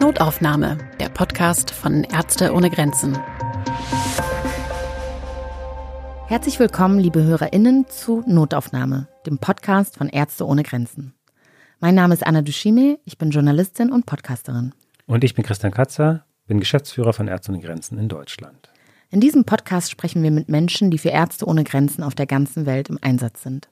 Notaufnahme, 0.00 0.78
der 0.98 1.08
Podcast 1.08 1.70
von 1.70 2.04
Ärzte 2.04 2.52
ohne 2.52 2.70
Grenzen. 2.70 3.18
Herzlich 6.26 6.58
willkommen, 6.58 6.98
liebe 6.98 7.22
HörerInnen, 7.22 7.86
zu 7.88 8.24
Notaufnahme, 8.26 9.08
dem 9.26 9.38
Podcast 9.38 9.96
von 9.96 10.08
Ärzte 10.08 10.46
ohne 10.46 10.62
Grenzen. 10.62 11.14
Mein 11.80 11.94
Name 11.94 12.14
ist 12.14 12.26
Anna 12.26 12.42
Dushime, 12.42 12.98
ich 13.04 13.18
bin 13.18 13.30
Journalistin 13.30 13.92
und 13.92 14.06
Podcasterin. 14.06 14.74
Und 15.06 15.22
ich 15.24 15.34
bin 15.34 15.44
Christian 15.44 15.72
Katzer, 15.72 16.24
bin 16.46 16.60
Geschäftsführer 16.60 17.12
von 17.12 17.28
Ärzte 17.28 17.52
ohne 17.52 17.60
Grenzen 17.60 17.98
in 17.98 18.08
Deutschland. 18.08 18.70
In 19.10 19.20
diesem 19.20 19.44
Podcast 19.44 19.90
sprechen 19.90 20.22
wir 20.22 20.30
mit 20.30 20.48
Menschen, 20.48 20.90
die 20.90 20.98
für 20.98 21.10
Ärzte 21.10 21.46
ohne 21.46 21.64
Grenzen 21.64 22.02
auf 22.02 22.14
der 22.14 22.26
ganzen 22.26 22.66
Welt 22.66 22.88
im 22.88 22.98
Einsatz 23.00 23.42
sind. 23.42 23.68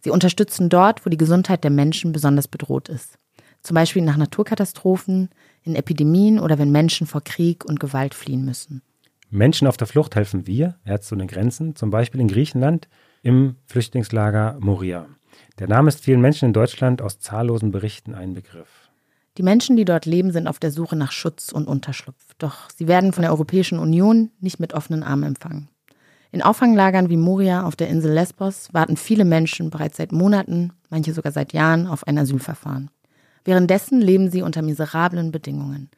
Sie 0.00 0.10
unterstützen 0.10 0.68
dort, 0.68 1.06
wo 1.06 1.10
die 1.10 1.16
Gesundheit 1.16 1.62
der 1.62 1.70
Menschen 1.70 2.12
besonders 2.12 2.48
bedroht 2.48 2.88
ist. 2.88 3.18
Zum 3.62 3.74
Beispiel 3.74 4.02
nach 4.02 4.16
Naturkatastrophen, 4.16 5.30
in 5.62 5.76
Epidemien 5.76 6.40
oder 6.40 6.58
wenn 6.58 6.72
Menschen 6.72 7.06
vor 7.06 7.22
Krieg 7.22 7.64
und 7.64 7.78
Gewalt 7.78 8.14
fliehen 8.14 8.44
müssen. 8.44 8.82
Menschen 9.30 9.66
auf 9.66 9.76
der 9.76 9.86
Flucht 9.86 10.14
helfen 10.14 10.46
wir, 10.46 10.76
Ärzte 10.84 11.14
ohne 11.14 11.26
Grenzen, 11.26 11.74
zum 11.74 11.90
Beispiel 11.90 12.20
in 12.20 12.28
Griechenland 12.28 12.88
im 13.22 13.56
Flüchtlingslager 13.66 14.58
Moria. 14.60 15.06
Der 15.58 15.68
Name 15.68 15.88
ist 15.88 16.04
vielen 16.04 16.20
Menschen 16.20 16.46
in 16.46 16.52
Deutschland 16.52 17.00
aus 17.00 17.20
zahllosen 17.20 17.70
Berichten 17.70 18.14
ein 18.14 18.34
Begriff. 18.34 18.90
Die 19.38 19.42
Menschen, 19.42 19.76
die 19.76 19.86
dort 19.86 20.04
leben, 20.04 20.32
sind 20.32 20.46
auf 20.46 20.58
der 20.58 20.70
Suche 20.70 20.96
nach 20.96 21.12
Schutz 21.12 21.52
und 21.52 21.66
Unterschlupf. 21.66 22.34
Doch 22.38 22.68
sie 22.76 22.88
werden 22.88 23.14
von 23.14 23.22
der 23.22 23.30
Europäischen 23.30 23.78
Union 23.78 24.30
nicht 24.40 24.60
mit 24.60 24.74
offenen 24.74 25.02
Armen 25.02 25.24
empfangen. 25.24 25.68
In 26.32 26.42
Auffanglagern 26.42 27.08
wie 27.08 27.16
Moria 27.16 27.64
auf 27.64 27.76
der 27.76 27.88
Insel 27.88 28.12
Lesbos 28.12 28.68
warten 28.72 28.96
viele 28.96 29.24
Menschen 29.24 29.70
bereits 29.70 29.96
seit 29.96 30.12
Monaten, 30.12 30.72
manche 30.90 31.14
sogar 31.14 31.32
seit 31.32 31.52
Jahren, 31.52 31.86
auf 31.86 32.06
ein 32.06 32.18
Asylverfahren. 32.18 32.90
Währenddessen 33.44 34.00
leben 34.00 34.30
sie 34.30 34.42
unter 34.42 34.62
miserablen 34.62 35.32
Bedingungen. 35.32 35.90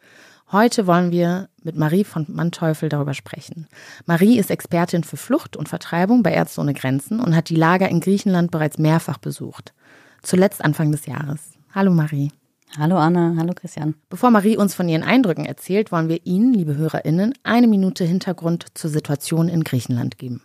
Heute 0.53 0.87
wollen 0.87 1.11
wir 1.11 1.49
mit 1.63 1.77
Marie 1.77 2.05
von 2.05 2.27
Manteuffel 2.29 2.89
darüber 2.89 3.15
sprechen. 3.15 3.67
Marie 4.07 4.39
ist 4.39 4.51
Expertin 4.51 5.03
für 5.03 5.17
Flucht 5.17 5.57
und 5.57 5.69
Vertreibung 5.69 6.23
bei 6.23 6.33
Ärzte 6.33 6.61
ohne 6.61 6.75
Grenzen 6.75 7.19
und 7.19 7.35
hat 7.35 7.49
die 7.49 7.57
Lager 7.57 7.89
in 7.89 8.01
Griechenland 8.01 8.51
bereits 8.51 8.79
mehrfach 8.79 9.19
besucht. 9.19 9.75
Zuletzt 10.23 10.65
Anfang 10.65 10.93
des 10.93 11.07
Jahres. 11.07 11.53
Hallo 11.75 11.93
Marie. 11.93 12.31
Hallo 12.79 12.97
Anna, 12.97 13.35
hallo 13.37 13.53
Christian. 13.55 13.95
Bevor 14.09 14.31
Marie 14.31 14.57
uns 14.57 14.75
von 14.75 14.89
ihren 14.89 15.03
Eindrücken 15.03 15.45
erzählt, 15.45 15.93
wollen 15.93 16.09
wir 16.09 16.27
Ihnen, 16.27 16.53
liebe 16.53 16.77
HörerInnen, 16.77 17.35
eine 17.43 17.69
Minute 17.69 18.05
Hintergrund 18.05 18.67
zur 18.75 18.91
Situation 18.91 19.49
in 19.49 19.65
Griechenland 19.65 20.19
geben. 20.19 20.43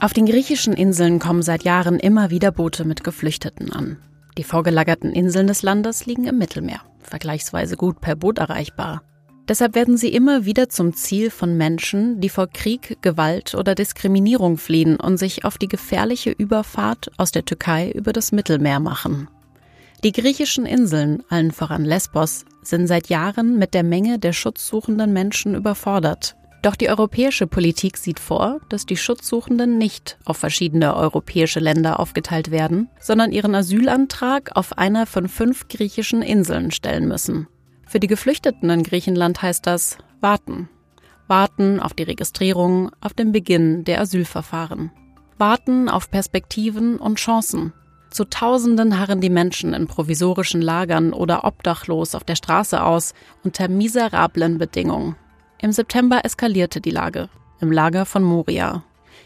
Auf 0.00 0.12
den 0.12 0.26
griechischen 0.26 0.74
Inseln 0.74 1.18
kommen 1.18 1.42
seit 1.42 1.64
Jahren 1.64 1.98
immer 1.98 2.30
wieder 2.30 2.52
Boote 2.52 2.84
mit 2.84 3.02
Geflüchteten 3.02 3.72
an. 3.72 3.96
Die 4.38 4.44
vorgelagerten 4.44 5.12
Inseln 5.12 5.46
des 5.46 5.62
Landes 5.62 6.06
liegen 6.06 6.26
im 6.26 6.38
Mittelmeer, 6.38 6.80
vergleichsweise 7.00 7.76
gut 7.76 8.00
per 8.00 8.16
Boot 8.16 8.38
erreichbar. 8.38 9.02
Deshalb 9.48 9.74
werden 9.76 9.96
sie 9.96 10.12
immer 10.12 10.44
wieder 10.44 10.68
zum 10.68 10.92
Ziel 10.92 11.30
von 11.30 11.56
Menschen, 11.56 12.20
die 12.20 12.28
vor 12.28 12.48
Krieg, 12.48 12.98
Gewalt 13.00 13.54
oder 13.54 13.76
Diskriminierung 13.76 14.58
fliehen 14.58 14.96
und 14.96 15.18
sich 15.18 15.44
auf 15.44 15.56
die 15.56 15.68
gefährliche 15.68 16.30
Überfahrt 16.30 17.12
aus 17.16 17.30
der 17.30 17.44
Türkei 17.44 17.90
über 17.92 18.12
das 18.12 18.32
Mittelmeer 18.32 18.80
machen. 18.80 19.28
Die 20.02 20.12
griechischen 20.12 20.66
Inseln, 20.66 21.22
allen 21.28 21.52
voran 21.52 21.84
Lesbos, 21.84 22.44
sind 22.62 22.88
seit 22.88 23.08
Jahren 23.08 23.56
mit 23.56 23.72
der 23.72 23.84
Menge 23.84 24.18
der 24.18 24.32
schutzsuchenden 24.32 25.12
Menschen 25.12 25.54
überfordert. 25.54 26.36
Doch 26.66 26.74
die 26.74 26.88
europäische 26.88 27.46
Politik 27.46 27.96
sieht 27.96 28.18
vor, 28.18 28.58
dass 28.68 28.86
die 28.86 28.96
Schutzsuchenden 28.96 29.78
nicht 29.78 30.18
auf 30.24 30.38
verschiedene 30.38 30.96
europäische 30.96 31.60
Länder 31.60 32.00
aufgeteilt 32.00 32.50
werden, 32.50 32.88
sondern 32.98 33.30
ihren 33.30 33.54
Asylantrag 33.54 34.50
auf 34.56 34.76
einer 34.76 35.06
von 35.06 35.28
fünf 35.28 35.68
griechischen 35.68 36.22
Inseln 36.22 36.72
stellen 36.72 37.06
müssen. 37.06 37.46
Für 37.86 38.00
die 38.00 38.08
Geflüchteten 38.08 38.68
in 38.68 38.82
Griechenland 38.82 39.42
heißt 39.42 39.64
das 39.64 39.98
warten. 40.20 40.68
Warten 41.28 41.78
auf 41.78 41.94
die 41.94 42.02
Registrierung, 42.02 42.90
auf 43.00 43.14
den 43.14 43.30
Beginn 43.30 43.84
der 43.84 44.00
Asylverfahren. 44.00 44.90
Warten 45.38 45.88
auf 45.88 46.10
Perspektiven 46.10 46.96
und 46.96 47.20
Chancen. 47.20 47.74
Zu 48.10 48.24
Tausenden 48.24 48.98
harren 48.98 49.20
die 49.20 49.30
Menschen 49.30 49.72
in 49.72 49.86
provisorischen 49.86 50.62
Lagern 50.62 51.12
oder 51.12 51.44
obdachlos 51.44 52.16
auf 52.16 52.24
der 52.24 52.34
Straße 52.34 52.82
aus 52.82 53.14
unter 53.44 53.68
miserablen 53.68 54.58
Bedingungen. 54.58 55.14
Im 55.60 55.72
September 55.72 56.24
eskalierte 56.24 56.80
die 56.80 56.90
Lage 56.90 57.28
im 57.60 57.72
Lager 57.72 58.06
von 58.06 58.22
Moria. 58.22 58.82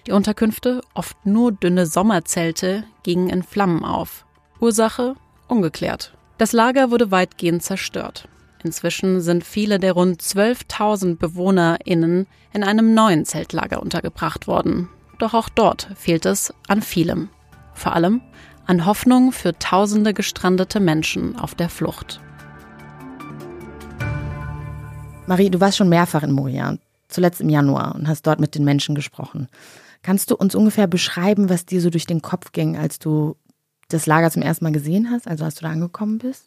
Die 0.07 0.13
Unterkünfte, 0.13 0.81
oft 0.95 1.27
nur 1.27 1.53
dünne 1.53 1.87
Sommerzelte, 1.87 2.85
gingen 3.03 3.29
in 3.29 3.43
Flammen 3.43 3.85
auf. 3.85 4.25
Ursache 4.61 5.15
ungeklärt. 5.49 6.15
Das 6.39 6.53
Lager 6.53 6.91
wurde 6.91 7.11
weitgehend 7.11 7.63
zerstört. 7.63 8.29
Inzwischen 8.63 9.21
sind 9.21 9.45
viele 9.45 9.79
der 9.79 9.93
rund 9.93 10.23
12.000 10.23 11.17
BewohnerInnen 11.17 12.27
in 12.53 12.65
einem 12.65 12.95
neuen 12.95 13.25
Zeltlager 13.25 13.83
untergebracht 13.83 14.47
worden. 14.47 14.89
Doch 15.19 15.35
auch 15.35 15.49
dort 15.49 15.89
fehlt 15.97 16.27
es 16.27 16.55
an 16.69 16.83
vielem. 16.83 17.29
Vor 17.75 17.95
allem 17.95 18.21
an 18.67 18.87
Hoffnung 18.87 19.33
für 19.33 19.59
tausende 19.59 20.15
gestrandete 20.15 20.81
Menschen 20.81 21.37
auf 21.37 21.55
der 21.55 21.69
Flucht. 21.69 22.21
Marie, 25.26 25.50
du 25.50 25.60
warst 25.60 25.76
schon 25.76 25.88
mehrfach 25.88 26.22
in 26.22 26.32
Moria, 26.32 26.76
zuletzt 27.08 27.41
im 27.41 27.48
Januar 27.48 27.94
und 27.94 28.08
hast 28.08 28.26
dort 28.26 28.41
mit 28.41 28.54
den 28.54 28.64
Menschen 28.64 28.94
gesprochen. 28.94 29.48
Kannst 30.03 30.31
du 30.31 30.36
uns 30.36 30.54
ungefähr 30.54 30.86
beschreiben, 30.86 31.48
was 31.48 31.66
dir 31.66 31.81
so 31.81 31.91
durch 31.91 32.06
den 32.06 32.22
Kopf 32.22 32.53
ging, 32.53 32.76
als 32.76 32.98
du 32.98 33.36
das 33.88 34.06
Lager 34.06 34.31
zum 34.31 34.42
ersten 34.42 34.64
Mal 34.64 34.72
gesehen 34.72 35.10
hast, 35.10 35.28
also 35.28 35.44
als 35.44 35.56
du 35.56 35.62
da 35.62 35.70
angekommen 35.70 36.19
bist? 36.19 36.47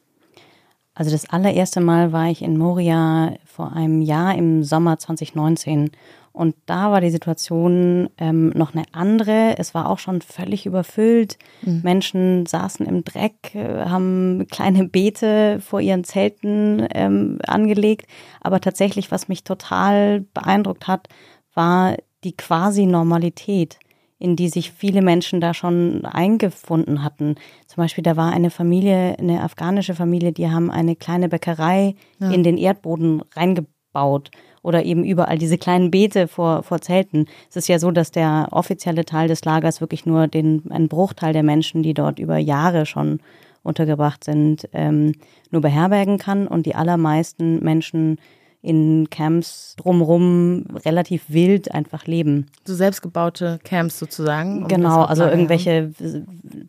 Also 0.95 1.11
das 1.11 1.29
allererste 1.29 1.81
Mal 1.81 2.11
war 2.11 2.29
ich 2.29 2.41
in 2.41 2.57
Moria 2.57 3.34
vor 3.45 3.73
einem 3.73 4.01
Jahr 4.01 4.35
im 4.35 4.63
Sommer 4.63 5.00
2019 5.00 5.91
und 6.34 6.56
da 6.66 6.92
war 6.92 7.00
die 7.00 7.12
Situation 7.12 8.10
ähm, 8.18 8.50
noch 8.50 8.74
eine 8.74 8.86
andere. 8.92 9.56
Es 9.60 9.76
war 9.76 9.88
auch 9.88 10.00
schon 10.00 10.22
völlig 10.22 10.66
überfüllt. 10.66 11.38
Mhm. 11.62 11.82
Menschen 11.84 12.46
saßen 12.48 12.88
im 12.88 13.04
Dreck, 13.04 13.54
äh, 13.54 13.86
haben 13.86 14.48
kleine 14.50 14.86
Beete 14.86 15.60
vor 15.62 15.80
ihren 15.80 16.04
Zelten 16.04 16.88
ähm, 16.92 17.38
angelegt. 17.46 18.08
Aber 18.42 18.60
tatsächlich, 18.60 19.12
was 19.12 19.28
mich 19.28 19.44
total 19.44 20.22
beeindruckt 20.34 20.88
hat, 20.88 21.08
war 21.54 21.98
die 22.24 22.36
Quasi-Normalität 22.36 23.78
in 24.20 24.38
die 24.38 24.48
sich 24.48 24.72
viele 24.72 25.02
Menschen 25.02 25.42
da 25.42 25.54
schon 25.54 26.06
eingefunden 26.06 27.04
hatten. 27.04 27.36
Zum 27.68 27.84
Beispiel, 27.84 28.06
da 28.06 28.16
war 28.16 28.32
eine 28.32 28.52
Familie, 28.52 29.18
eine 29.20 29.42
afghanische 29.42 29.96
Familie, 29.96 30.32
die 30.32 30.50
haben 30.50 30.72
eine 30.72 30.96
kleine 30.96 31.28
Bäckerei 31.28 31.96
ja. 32.20 32.32
in 32.32 32.42
den 32.42 32.58
Erdboden 32.58 33.22
reingebaut 33.36 34.32
oder 34.63 34.84
eben 34.84 35.03
überall 35.03 35.38
diese 35.38 35.59
kleinen 35.59 35.91
Beete 35.91 36.28
vor, 36.28 36.63
vor 36.63 36.81
Zelten. 36.81 37.28
Es 37.50 37.57
ist 37.57 37.68
ja 37.68 37.78
so, 37.78 37.91
dass 37.91 38.09
der 38.09 38.47
offizielle 38.51 39.06
Teil 39.06 39.28
des 39.28 39.46
Lagers 39.46 39.81
wirklich 39.81 40.06
nur 40.07 40.28
den, 40.28 40.63
einen 40.72 40.88
Bruchteil 40.88 41.34
der 41.34 41.44
Menschen, 41.44 41.84
die 41.84 41.94
dort 41.94 42.18
über 42.18 42.38
Jahre 42.38 42.88
schon 42.88 43.19
untergebracht 43.62 44.23
sind, 44.23 44.68
ähm, 44.73 45.13
nur 45.52 45.62
beherbergen 45.62 46.18
kann 46.18 46.47
und 46.47 46.66
die 46.66 46.75
allermeisten 46.75 47.63
Menschen 47.63 48.18
in 48.62 49.09
Camps 49.09 49.75
drumrum 49.78 50.66
relativ 50.85 51.23
wild 51.28 51.73
einfach 51.73 52.06
leben. 52.06 52.47
So 52.63 52.73
selbstgebaute 52.73 53.59
Camps 53.66 54.00
sozusagen. 54.00 54.63
Um 54.63 54.68
genau, 54.69 55.03
also 55.03 55.25
irgendwelche 55.25 55.91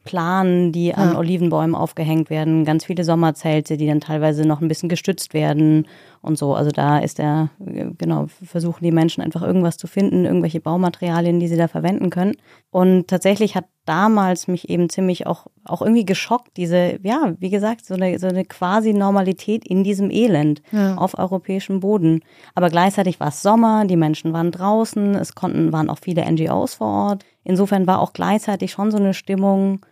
Planen, 0.02 0.72
die 0.72 0.92
an 0.92 1.12
ja. 1.12 1.18
Olivenbäumen 1.18 1.76
aufgehängt 1.76 2.30
werden, 2.30 2.64
ganz 2.64 2.84
viele 2.84 3.04
Sommerzelte, 3.04 3.76
die 3.76 3.86
dann 3.86 4.00
teilweise 4.00 4.44
noch 4.44 4.60
ein 4.60 4.66
bisschen 4.66 4.88
gestützt 4.88 5.34
werden 5.34 5.86
und 6.24 6.38
so. 6.38 6.54
Also 6.54 6.70
da 6.70 6.98
ist 6.98 7.18
der, 7.18 7.50
genau, 7.58 8.26
versuchen 8.28 8.82
die 8.82 8.92
Menschen 8.92 9.22
einfach 9.22 9.42
irgendwas 9.42 9.76
zu 9.76 9.86
finden, 9.86 10.24
irgendwelche 10.24 10.60
Baumaterialien, 10.60 11.38
die 11.38 11.48
sie 11.48 11.56
da 11.56 11.68
verwenden 11.68 12.10
können. 12.10 12.36
Und 12.70 13.08
tatsächlich 13.08 13.54
hat 13.54 13.66
damals 13.84 14.48
mich 14.48 14.70
eben 14.70 14.88
ziemlich 14.88 15.26
auch, 15.26 15.46
auch 15.64 15.82
irgendwie 15.82 16.06
geschockt, 16.06 16.56
diese, 16.56 16.98
ja, 17.02 17.34
wie 17.38 17.50
gesagt, 17.50 17.84
so 17.84 17.94
eine, 17.94 18.18
so 18.18 18.26
eine 18.26 18.44
quasi 18.46 18.94
Normalität 18.94 19.66
in 19.66 19.84
diesem 19.84 20.10
Elend 20.10 20.62
ja. 20.72 20.96
auf 20.96 21.18
europäischem 21.18 21.80
Boden. 21.80 22.20
Aber 22.54 22.70
gleichzeitig 22.70 23.20
war 23.20 23.28
es 23.28 23.42
Sommer, 23.42 23.84
die 23.84 23.96
Menschen 23.96 24.32
waren 24.32 24.50
draußen, 24.50 25.14
es 25.16 25.34
konnten, 25.34 25.72
waren 25.72 25.90
auch 25.90 25.98
viele 25.98 26.24
NGOs 26.24 26.74
vor 26.74 27.10
Ort. 27.10 27.24
Insofern 27.44 27.86
war 27.86 28.00
auch 28.00 28.14
gleichzeitig 28.14 28.72
schon 28.72 28.90
so 28.90 28.96
eine 28.96 29.12
Stimmung, 29.12 29.84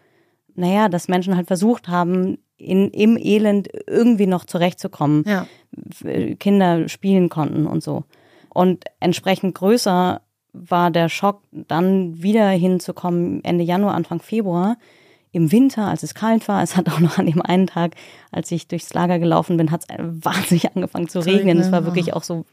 naja, 0.54 0.88
dass 0.88 1.08
Menschen 1.08 1.36
halt 1.36 1.46
versucht 1.46 1.88
haben, 1.88 2.38
in, 2.62 2.90
im 2.90 3.16
Elend 3.16 3.68
irgendwie 3.86 4.26
noch 4.26 4.44
zurechtzukommen. 4.44 5.24
Ja. 5.26 5.46
Kinder 6.38 6.88
spielen 6.88 7.28
konnten 7.28 7.66
und 7.66 7.82
so. 7.82 8.04
Und 8.50 8.84
entsprechend 9.00 9.54
größer 9.54 10.20
war 10.52 10.90
der 10.90 11.08
Schock, 11.08 11.42
dann 11.50 12.22
wieder 12.22 12.48
hinzukommen 12.50 13.42
Ende 13.42 13.64
Januar, 13.64 13.94
Anfang 13.94 14.20
Februar. 14.20 14.76
Im 15.34 15.50
Winter, 15.50 15.86
als 15.86 16.02
es 16.02 16.14
kalt 16.14 16.46
war, 16.46 16.62
es 16.62 16.76
hat 16.76 16.90
auch 16.90 17.00
noch 17.00 17.16
an 17.16 17.24
dem 17.24 17.40
einen 17.40 17.66
Tag, 17.66 17.94
als 18.30 18.50
ich 18.50 18.68
durchs 18.68 18.92
Lager 18.92 19.18
gelaufen 19.18 19.56
bin, 19.56 19.70
hat 19.70 19.84
es 19.88 19.96
wahnsinnig 19.98 20.76
angefangen 20.76 21.08
zu 21.08 21.20
regnen. 21.20 21.58
Es 21.58 21.72
war 21.72 21.86
wirklich 21.86 22.12
auch 22.12 22.22
so, 22.22 22.44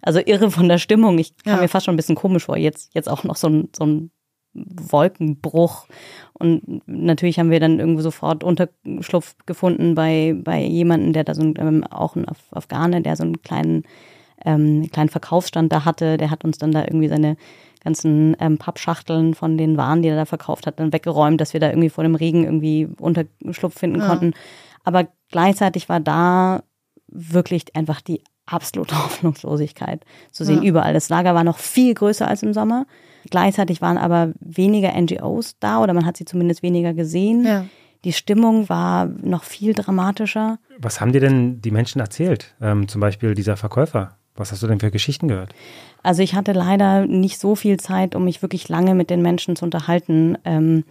also 0.00 0.20
irre 0.24 0.50
von 0.50 0.66
der 0.66 0.78
Stimmung. 0.78 1.18
Ich 1.18 1.36
kam 1.44 1.56
ja. 1.56 1.60
mir 1.60 1.68
fast 1.68 1.84
schon 1.84 1.92
ein 1.92 1.98
bisschen 1.98 2.14
komisch 2.14 2.46
vor, 2.46 2.56
jetzt, 2.56 2.94
jetzt 2.94 3.10
auch 3.10 3.22
noch 3.24 3.36
so 3.36 3.48
ein, 3.48 3.68
so 3.76 3.84
ein 3.84 4.10
Wolkenbruch. 4.56 5.86
Und 6.32 6.82
natürlich 6.86 7.38
haben 7.38 7.50
wir 7.50 7.60
dann 7.60 7.78
irgendwo 7.78 8.02
sofort 8.02 8.44
Unterschlupf 8.44 9.36
gefunden 9.46 9.94
bei, 9.94 10.34
bei 10.36 10.62
jemanden, 10.62 11.12
der 11.12 11.24
da 11.24 11.34
so 11.34 11.42
ein, 11.42 11.54
ähm, 11.58 11.84
auch 11.84 12.16
ein 12.16 12.26
Afghane, 12.50 13.02
der 13.02 13.16
so 13.16 13.24
einen 13.24 13.42
kleinen, 13.42 13.84
ähm, 14.44 14.88
kleinen 14.92 15.08
Verkaufsstand 15.08 15.72
da 15.72 15.84
hatte. 15.84 16.16
Der 16.16 16.30
hat 16.30 16.44
uns 16.44 16.58
dann 16.58 16.72
da 16.72 16.82
irgendwie 16.82 17.08
seine 17.08 17.36
ganzen 17.82 18.36
ähm, 18.40 18.58
Pappschachteln 18.58 19.34
von 19.34 19.56
den 19.56 19.76
Waren, 19.76 20.02
die 20.02 20.08
er 20.08 20.16
da 20.16 20.24
verkauft 20.24 20.66
hat, 20.66 20.80
dann 20.80 20.92
weggeräumt, 20.92 21.40
dass 21.40 21.52
wir 21.52 21.60
da 21.60 21.68
irgendwie 21.68 21.90
vor 21.90 22.02
dem 22.02 22.16
Regen 22.16 22.44
irgendwie 22.44 22.88
Unterschlupf 22.98 23.78
finden 23.78 24.00
ja. 24.00 24.08
konnten. 24.08 24.34
Aber 24.82 25.06
gleichzeitig 25.30 25.88
war 25.88 26.00
da 26.00 26.64
wirklich 27.08 27.76
einfach 27.76 28.00
die 28.00 28.22
absolute 28.46 28.96
Hoffnungslosigkeit 29.04 30.04
zu 30.32 30.44
sehen 30.44 30.62
ja. 30.62 30.68
überall. 30.68 30.94
Das 30.94 31.08
Lager 31.08 31.34
war 31.34 31.44
noch 31.44 31.58
viel 31.58 31.94
größer 31.94 32.26
als 32.26 32.42
im 32.42 32.52
Sommer. 32.52 32.86
Gleichzeitig 33.30 33.82
waren 33.82 33.98
aber 33.98 34.32
weniger 34.40 34.92
NGOs 34.98 35.56
da 35.58 35.82
oder 35.82 35.92
man 35.92 36.06
hat 36.06 36.16
sie 36.16 36.24
zumindest 36.24 36.62
weniger 36.62 36.94
gesehen. 36.94 37.44
Ja. 37.44 37.64
Die 38.04 38.12
Stimmung 38.12 38.68
war 38.68 39.06
noch 39.06 39.42
viel 39.42 39.74
dramatischer. 39.74 40.58
Was 40.78 41.00
haben 41.00 41.12
dir 41.12 41.20
denn 41.20 41.60
die 41.60 41.72
Menschen 41.72 42.00
erzählt? 42.00 42.54
Ähm, 42.60 42.86
zum 42.86 43.00
Beispiel 43.00 43.34
dieser 43.34 43.56
Verkäufer. 43.56 44.16
Was 44.36 44.52
hast 44.52 44.62
du 44.62 44.66
denn 44.66 44.80
für 44.80 44.90
Geschichten 44.90 45.28
gehört? 45.28 45.54
Also 46.02 46.22
ich 46.22 46.34
hatte 46.34 46.52
leider 46.52 47.06
nicht 47.06 47.40
so 47.40 47.56
viel 47.56 47.78
Zeit, 47.78 48.14
um 48.14 48.24
mich 48.24 48.42
wirklich 48.42 48.68
lange 48.68 48.94
mit 48.94 49.10
den 49.10 49.22
Menschen 49.22 49.56
zu 49.56 49.64
unterhalten. 49.64 50.38
Ähm, 50.44 50.84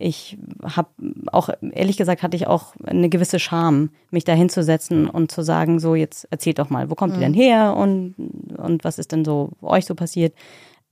ich 0.00 0.38
habe 0.62 0.88
auch, 1.30 1.50
ehrlich 1.72 1.98
gesagt, 1.98 2.22
hatte 2.22 2.36
ich 2.36 2.46
auch 2.46 2.72
eine 2.84 3.10
gewisse 3.10 3.38
Scham, 3.38 3.90
mich 4.10 4.24
da 4.24 4.32
hinzusetzen 4.32 5.08
und 5.08 5.30
zu 5.30 5.42
sagen, 5.42 5.78
so 5.78 5.94
jetzt 5.94 6.26
erzählt 6.30 6.58
doch 6.58 6.70
mal, 6.70 6.88
wo 6.88 6.94
kommt 6.94 7.14
mhm. 7.14 7.20
ihr 7.20 7.26
denn 7.26 7.34
her 7.34 7.76
und, 7.76 8.14
und 8.56 8.82
was 8.82 8.98
ist 8.98 9.12
denn 9.12 9.24
so 9.26 9.50
euch 9.60 9.84
so 9.84 9.94
passiert? 9.94 10.34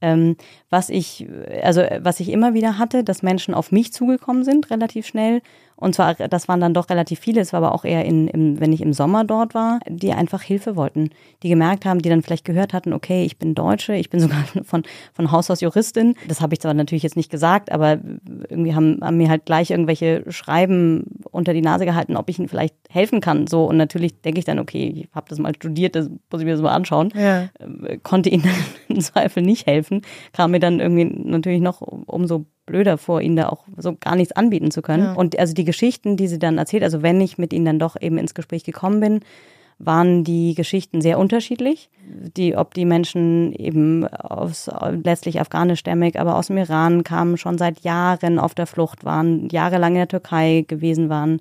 Ähm, 0.01 0.37
was 0.71 0.91
ich, 0.91 1.27
also 1.63 1.83
was 2.01 2.21
ich 2.21 2.31
immer 2.31 2.55
wieder 2.55 2.79
hatte, 2.79 3.05
dass 3.05 3.23
Menschen 3.23 3.55
auf 3.55 3.73
mich 3.73 3.93
zugekommen 3.93 4.45
sind, 4.45 4.71
relativ 4.71 5.07
schnell 5.07 5.43
und 5.81 5.95
zwar, 5.95 6.15
das 6.15 6.49
waren 6.49 6.61
dann 6.61 6.75
doch 6.75 6.91
relativ 6.91 7.21
viele, 7.21 7.41
es 7.41 7.53
war 7.53 7.63
aber 7.63 7.73
auch 7.73 7.85
eher, 7.85 8.05
in, 8.05 8.27
im, 8.27 8.59
wenn 8.59 8.73
ich 8.73 8.81
im 8.81 8.93
Sommer 8.93 9.23
dort 9.23 9.55
war, 9.55 9.79
die 9.89 10.13
einfach 10.13 10.43
Hilfe 10.43 10.75
wollten. 10.75 11.11
Die 11.45 11.49
gemerkt 11.49 11.87
haben, 11.87 12.03
die 12.03 12.09
dann 12.09 12.21
vielleicht 12.21 12.45
gehört 12.45 12.73
hatten, 12.73 12.93
okay, 12.93 13.25
ich 13.25 13.39
bin 13.39 13.55
Deutsche, 13.55 13.95
ich 13.95 14.11
bin 14.11 14.19
sogar 14.21 14.45
von, 14.65 14.83
von 15.13 15.31
Haus 15.31 15.49
aus 15.53 15.61
Juristin. 15.61 16.17
Das 16.27 16.41
habe 16.41 16.53
ich 16.53 16.61
zwar 16.61 16.75
natürlich 16.75 17.05
jetzt 17.05 17.17
nicht 17.17 17.31
gesagt, 17.31 17.71
aber 17.71 18.01
irgendwie 18.49 18.75
haben, 18.75 18.99
haben 19.01 19.19
mir 19.19 19.29
halt 19.29 19.47
gleich 19.47 19.71
irgendwelche 19.71 20.25
Schreiben 20.33 21.05
unter 21.31 21.53
die 21.53 21.63
Nase 21.63 21.85
gehalten, 21.85 22.17
ob 22.17 22.29
ich 22.29 22.41
ihnen 22.41 22.49
vielleicht 22.49 22.75
helfen 22.91 23.21
kann. 23.21 23.47
So, 23.47 23.65
und 23.67 23.77
natürlich 23.77 24.21
denke 24.21 24.41
ich 24.41 24.45
dann, 24.45 24.59
okay, 24.59 24.93
ich 24.93 25.09
habe 25.15 25.27
das 25.29 25.39
mal 25.39 25.55
studiert, 25.55 25.95
das 25.95 26.09
muss 26.09 26.41
ich 26.41 26.45
mir 26.45 26.55
das 26.55 26.61
mal 26.61 26.75
anschauen. 26.75 27.13
Ja. 27.15 27.43
Äh, 27.85 27.99
konnte 28.03 28.31
ihnen 28.31 28.43
im 28.95 29.01
Zweifel 29.01 29.43
nicht 29.43 29.67
helfen, 29.67 30.03
kam 30.33 30.53
mir 30.53 30.61
dann 30.61 30.81
irgendwie 30.81 31.05
natürlich 31.05 31.61
noch 31.61 31.81
umso 31.81 32.47
blöder 32.67 32.99
vor, 32.99 33.21
ihnen 33.21 33.37
da 33.37 33.49
auch 33.49 33.65
so 33.77 33.97
gar 33.99 34.17
nichts 34.17 34.33
anbieten 34.33 34.71
zu 34.71 34.83
können. 34.83 35.05
Ja. 35.05 35.13
Und 35.15 35.39
also 35.39 35.55
die 35.55 35.65
Geschichten, 35.65 36.17
die 36.17 36.29
sie 36.29 36.39
dann 36.39 36.59
erzählt, 36.59 36.83
also 36.83 37.03
wenn 37.03 37.21
ich 37.21 37.39
mit 37.39 37.53
ihnen 37.53 37.65
dann 37.65 37.79
doch 37.79 38.01
eben 38.01 38.19
ins 38.19 38.35
Gespräch 38.35 38.65
gekommen 38.65 39.01
bin, 39.01 39.21
waren 39.79 40.25
die 40.25 40.55
Geschichten 40.55 41.01
sehr 41.01 41.19
unterschiedlich. 41.19 41.89
Die, 42.37 42.57
ob 42.57 42.75
die 42.75 42.85
Menschen 42.85 43.53
eben 43.53 44.07
aus 44.09 44.69
letztlich 45.05 45.41
afghanischstämmig, 45.41 46.19
aber 46.19 46.37
aus 46.37 46.49
dem 46.49 46.59
Iran 46.59 47.05
kamen, 47.05 47.37
schon 47.37 47.59
seit 47.59 47.81
Jahren 47.81 48.39
auf 48.39 48.55
der 48.55 48.67
Flucht 48.67 49.05
waren, 49.05 49.49
jahrelang 49.51 49.93
in 49.93 49.99
der 49.99 50.09
Türkei 50.09 50.65
gewesen 50.67 51.09
waren, 51.09 51.41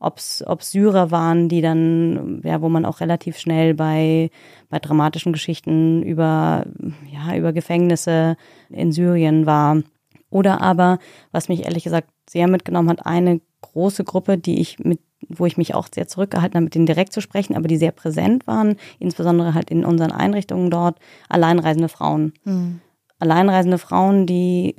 ob 0.00 0.18
es 0.18 0.44
Syrer 0.60 1.10
waren, 1.10 1.48
die 1.48 1.60
dann, 1.60 2.40
ja, 2.44 2.62
wo 2.62 2.68
man 2.68 2.84
auch 2.84 3.00
relativ 3.00 3.38
schnell 3.38 3.74
bei, 3.74 4.30
bei 4.68 4.78
dramatischen 4.78 5.32
Geschichten 5.32 6.02
über, 6.02 6.64
ja, 7.12 7.36
über 7.36 7.52
Gefängnisse 7.52 8.36
in 8.70 8.92
Syrien 8.92 9.46
war. 9.46 9.82
Oder 10.30 10.60
aber, 10.60 10.98
was 11.32 11.48
mich 11.48 11.64
ehrlich 11.64 11.84
gesagt 11.84 12.08
sehr 12.28 12.48
mitgenommen 12.48 12.90
hat, 12.90 13.06
eine 13.06 13.40
große 13.62 14.04
Gruppe, 14.04 14.38
die 14.38 14.60
ich 14.60 14.78
mit, 14.78 15.00
wo 15.28 15.46
ich 15.46 15.56
mich 15.56 15.74
auch 15.74 15.88
sehr 15.92 16.06
zurückgehalten 16.06 16.56
habe, 16.56 16.64
mit 16.64 16.74
denen 16.74 16.86
direkt 16.86 17.12
zu 17.12 17.20
sprechen, 17.20 17.56
aber 17.56 17.66
die 17.66 17.76
sehr 17.76 17.92
präsent 17.92 18.46
waren, 18.46 18.76
insbesondere 18.98 19.54
halt 19.54 19.70
in 19.70 19.84
unseren 19.84 20.12
Einrichtungen 20.12 20.70
dort, 20.70 20.98
alleinreisende 21.28 21.88
Frauen. 21.88 22.34
Mhm. 22.44 22.80
Alleinreisende 23.18 23.78
Frauen, 23.78 24.26
die 24.26 24.76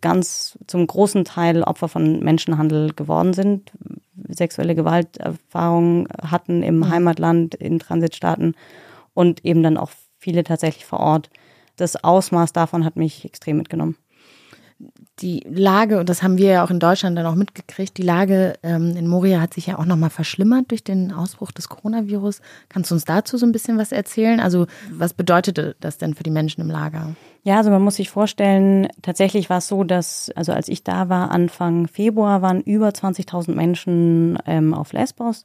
ganz 0.00 0.58
zum 0.66 0.86
großen 0.86 1.24
Teil 1.24 1.62
Opfer 1.62 1.88
von 1.88 2.20
Menschenhandel 2.20 2.92
geworden 2.94 3.34
sind, 3.34 3.72
sexuelle 4.28 4.74
Gewalterfahrungen 4.74 6.08
hatten 6.22 6.62
im 6.62 6.78
mhm. 6.78 6.88
Heimatland, 6.88 7.54
in 7.54 7.78
Transitstaaten 7.78 8.54
und 9.14 9.44
eben 9.44 9.62
dann 9.62 9.76
auch 9.76 9.90
viele 10.18 10.44
tatsächlich 10.44 10.86
vor 10.86 11.00
Ort. 11.00 11.30
Das 11.76 12.02
Ausmaß 12.02 12.52
davon 12.52 12.84
hat 12.84 12.96
mich 12.96 13.24
extrem 13.24 13.56
mitgenommen 13.56 13.96
die 15.20 15.44
Lage, 15.48 16.00
und 16.00 16.08
das 16.08 16.22
haben 16.22 16.38
wir 16.38 16.50
ja 16.50 16.64
auch 16.64 16.70
in 16.70 16.80
Deutschland 16.80 17.16
dann 17.16 17.26
auch 17.26 17.36
mitgekriegt, 17.36 17.96
die 17.96 18.02
Lage 18.02 18.54
ähm, 18.62 18.96
in 18.96 19.06
Moria 19.06 19.40
hat 19.40 19.54
sich 19.54 19.66
ja 19.66 19.78
auch 19.78 19.84
nochmal 19.84 20.10
verschlimmert 20.10 20.70
durch 20.70 20.82
den 20.82 21.12
Ausbruch 21.12 21.52
des 21.52 21.68
Coronavirus. 21.68 22.40
Kannst 22.68 22.90
du 22.90 22.94
uns 22.94 23.04
dazu 23.04 23.36
so 23.36 23.46
ein 23.46 23.52
bisschen 23.52 23.78
was 23.78 23.92
erzählen? 23.92 24.40
Also 24.40 24.66
was 24.90 25.14
bedeutete 25.14 25.76
das 25.80 25.98
denn 25.98 26.14
für 26.14 26.24
die 26.24 26.30
Menschen 26.30 26.60
im 26.60 26.70
Lager? 26.70 27.14
Ja, 27.44 27.58
also 27.58 27.70
man 27.70 27.82
muss 27.82 27.96
sich 27.96 28.10
vorstellen, 28.10 28.88
tatsächlich 29.02 29.50
war 29.50 29.58
es 29.58 29.68
so, 29.68 29.84
dass, 29.84 30.30
also 30.34 30.52
als 30.52 30.68
ich 30.68 30.82
da 30.82 31.08
war, 31.08 31.30
Anfang 31.30 31.86
Februar 31.86 32.42
waren 32.42 32.60
über 32.62 32.88
20.000 32.88 33.54
Menschen 33.54 34.38
ähm, 34.46 34.74
auf 34.74 34.92
Lesbos. 34.92 35.44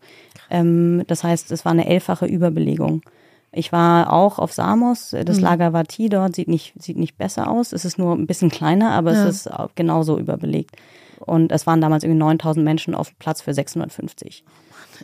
Ähm, 0.50 1.04
das 1.08 1.24
heißt, 1.24 1.52
es 1.52 1.66
war 1.66 1.74
eine 1.74 1.88
elffache 1.88 2.26
Überbelegung. 2.26 3.02
Ich 3.52 3.72
war 3.72 4.14
auch 4.14 4.38
auf 4.40 4.54
Samos. 4.54 5.16
Das 5.26 5.38
mhm. 5.38 5.44
Lager 5.44 5.74
Vati 5.74 6.10
dort 6.10 6.36
sieht 6.36 6.48
nicht, 6.48 6.74
sieht 6.82 6.98
nicht 6.98 7.18
besser 7.18 7.50
aus. 7.50 7.74
Es 7.74 7.86
ist 7.86 7.98
nur 7.98 8.16
ein 8.16 8.28
bisschen 8.28 8.50
kleiner, 8.50 8.92
aber 8.92 9.14
ja. 9.14 9.26
es 9.28 9.48
ist 9.48 9.50
genauso 9.76 10.20
überbelegt. 10.20 10.76
Und 11.20 11.52
es 11.52 11.68
waren 11.68 11.82
damals 11.82 12.04
irgendwie 12.04 12.20
9000 12.20 12.64
Menschen 12.64 12.96
auf 12.96 13.18
Platz 13.20 13.42
für 13.42 13.54
650. 13.54 14.44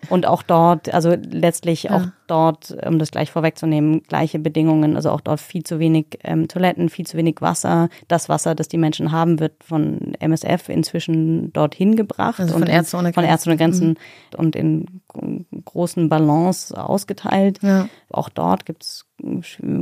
Und 0.09 0.25
auch 0.25 0.43
dort, 0.43 0.93
also 0.93 1.15
letztlich 1.15 1.83
ja. 1.83 1.97
auch 1.97 2.07
dort, 2.27 2.75
um 2.85 2.99
das 2.99 3.11
gleich 3.11 3.31
vorwegzunehmen, 3.31 4.03
gleiche 4.03 4.39
Bedingungen. 4.39 4.95
Also 4.95 5.11
auch 5.11 5.21
dort 5.21 5.39
viel 5.39 5.63
zu 5.63 5.79
wenig 5.79 6.19
ähm, 6.23 6.47
Toiletten, 6.47 6.89
viel 6.89 7.05
zu 7.05 7.17
wenig 7.17 7.37
Wasser. 7.39 7.89
Das 8.07 8.29
Wasser, 8.29 8.55
das 8.55 8.67
die 8.67 8.77
Menschen 8.77 9.11
haben, 9.11 9.39
wird 9.39 9.63
von 9.63 10.15
MSF 10.19 10.69
inzwischen 10.69 11.53
dorthin 11.53 11.95
gebracht. 11.95 12.39
Also 12.39 12.53
von 12.53 12.67
Ärzte 12.67 12.97
ohne 12.97 13.11
Grenzen. 13.11 13.13
Von 13.13 13.23
Ärzte 13.23 13.49
ohne 13.49 13.57
Grenzen 13.57 13.87
mhm. 13.89 13.95
und 14.37 14.55
in 14.55 15.01
großen 15.63 16.09
Balance 16.09 16.77
ausgeteilt. 16.77 17.59
Ja. 17.61 17.87
Auch 18.09 18.29
dort 18.29 18.65
gibt 18.65 18.83
es 18.83 19.05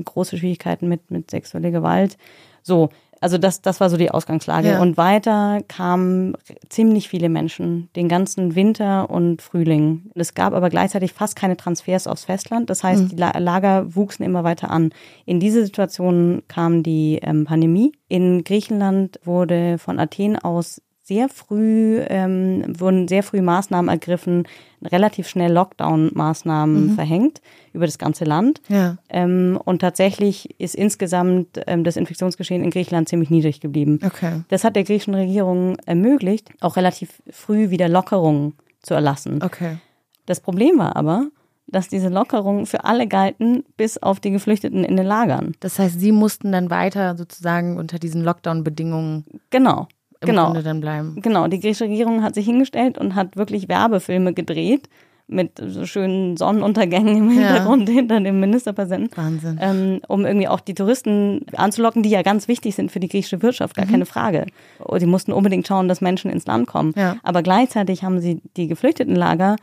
große 0.05 0.37
Schwierigkeiten 0.37 0.87
mit, 0.87 1.11
mit 1.11 1.31
sexueller 1.31 1.71
Gewalt. 1.71 2.17
So, 2.61 2.89
also 3.23 3.37
das, 3.37 3.61
das 3.61 3.79
war 3.79 3.89
so 3.89 3.95
die 3.95 4.11
Ausgangslage. 4.11 4.67
Ja. 4.67 4.81
Und 4.81 4.97
weiter 4.97 5.61
kamen 5.69 6.35
ziemlich 6.67 7.07
viele 7.07 7.29
Menschen 7.29 7.89
den 7.95 8.09
ganzen 8.09 8.53
Winter 8.53 9.09
und 9.09 9.41
Frühling. 9.41 10.11
Es 10.13 10.33
gab 10.33 10.53
aber 10.53 10.69
gleichzeitig 10.69 11.13
fast 11.13 11.37
keine 11.37 11.55
Transfers 11.55 12.05
aufs 12.05 12.25
Festland. 12.25 12.69
Das 12.69 12.83
heißt, 12.83 13.03
mhm. 13.03 13.07
die 13.07 13.15
Lager 13.15 13.95
wuchsen 13.95 14.25
immer 14.25 14.43
weiter 14.43 14.69
an. 14.69 14.89
In 15.25 15.39
diese 15.39 15.63
Situation 15.63 16.43
kam 16.49 16.83
die 16.83 17.19
ähm, 17.23 17.45
Pandemie. 17.45 17.93
In 18.09 18.43
Griechenland 18.43 19.21
wurde 19.23 19.77
von 19.77 19.99
Athen 19.99 20.37
aus 20.37 20.81
sehr 21.03 21.27
früh, 21.27 21.99
ähm, 22.07 22.63
wurden 22.79 23.09
sehr 23.09 23.23
früh 23.23 23.41
Maßnahmen 23.41 23.89
ergriffen, 23.89 24.47
relativ 24.81 25.27
schnell 25.27 25.51
Lockdown-Maßnahmen 25.51 26.91
mhm. 26.91 26.95
verhängt 26.95 27.41
über 27.73 27.85
das 27.85 27.97
ganze 27.97 28.23
Land. 28.23 28.61
Ja. 28.69 28.97
Ähm, 29.09 29.59
und 29.65 29.79
tatsächlich 29.79 30.57
ist 30.59 30.75
insgesamt 30.75 31.61
ähm, 31.67 31.83
das 31.83 31.97
Infektionsgeschehen 31.97 32.63
in 32.63 32.69
Griechenland 32.69 33.09
ziemlich 33.09 33.29
niedrig 33.29 33.59
geblieben. 33.59 33.99
Okay. 34.05 34.43
Das 34.47 34.63
hat 34.63 34.77
der 34.77 34.85
griechischen 34.85 35.13
Regierung 35.13 35.77
ermöglicht, 35.85 36.51
auch 36.61 36.77
relativ 36.77 37.21
früh 37.29 37.69
wieder 37.69 37.89
Lockerungen 37.89 38.53
zu 38.81 38.93
erlassen. 38.93 39.43
Okay. 39.43 39.77
Das 40.25 40.39
Problem 40.39 40.77
war 40.77 40.95
aber, 40.95 41.27
dass 41.67 41.89
diese 41.89 42.07
Lockerungen 42.07 42.65
für 42.65 42.85
alle 42.85 43.07
galten, 43.07 43.65
bis 43.75 43.97
auf 43.97 44.21
die 44.21 44.31
Geflüchteten 44.31 44.85
in 44.85 44.95
den 44.95 45.05
Lagern. 45.05 45.53
Das 45.59 45.79
heißt, 45.79 45.99
sie 45.99 46.13
mussten 46.13 46.53
dann 46.53 46.69
weiter 46.69 47.17
sozusagen 47.17 47.77
unter 47.77 47.99
diesen 47.99 48.23
Lockdown-Bedingungen. 48.23 49.25
Genau 49.49 49.87
im 50.23 50.29
genau. 50.29 50.45
Grunde 50.45 50.63
dann 50.63 50.81
bleiben. 50.81 51.15
Genau, 51.21 51.47
die 51.47 51.59
griechische 51.59 51.85
Regierung 51.85 52.23
hat 52.23 52.35
sich 52.35 52.45
hingestellt 52.45 52.97
und 52.97 53.15
hat 53.15 53.37
wirklich 53.37 53.69
Werbefilme 53.69 54.33
gedreht 54.33 54.89
mit 55.27 55.51
so 55.65 55.85
schönen 55.85 56.37
Sonnenuntergängen 56.37 57.17
im 57.17 57.29
Hintergrund 57.29 57.87
ja. 57.87 57.95
hinter 57.95 58.19
dem 58.19 58.39
Ministerpräsidenten. 58.39 59.15
Wahnsinn. 59.15 59.57
Ähm, 59.61 60.01
um 60.07 60.25
irgendwie 60.25 60.47
auch 60.47 60.59
die 60.59 60.73
Touristen 60.73 61.45
anzulocken, 61.55 62.03
die 62.03 62.09
ja 62.09 62.21
ganz 62.21 62.47
wichtig 62.47 62.75
sind 62.75 62.91
für 62.91 62.99
die 62.99 63.07
griechische 63.07 63.41
Wirtschaft, 63.41 63.75
gar 63.75 63.85
mhm. 63.85 63.91
keine 63.91 64.05
Frage. 64.05 64.45
Und 64.79 65.01
die 65.01 65.05
mussten 65.05 65.31
unbedingt 65.31 65.67
schauen, 65.67 65.87
dass 65.87 66.01
Menschen 66.01 66.29
ins 66.29 66.45
Land 66.45 66.67
kommen. 66.67 66.93
Ja. 66.97 67.17
Aber 67.23 67.41
gleichzeitig 67.41 68.03
haben 68.03 68.19
sie 68.19 68.41
die 68.57 68.67
Geflüchtetenlager 68.67 69.55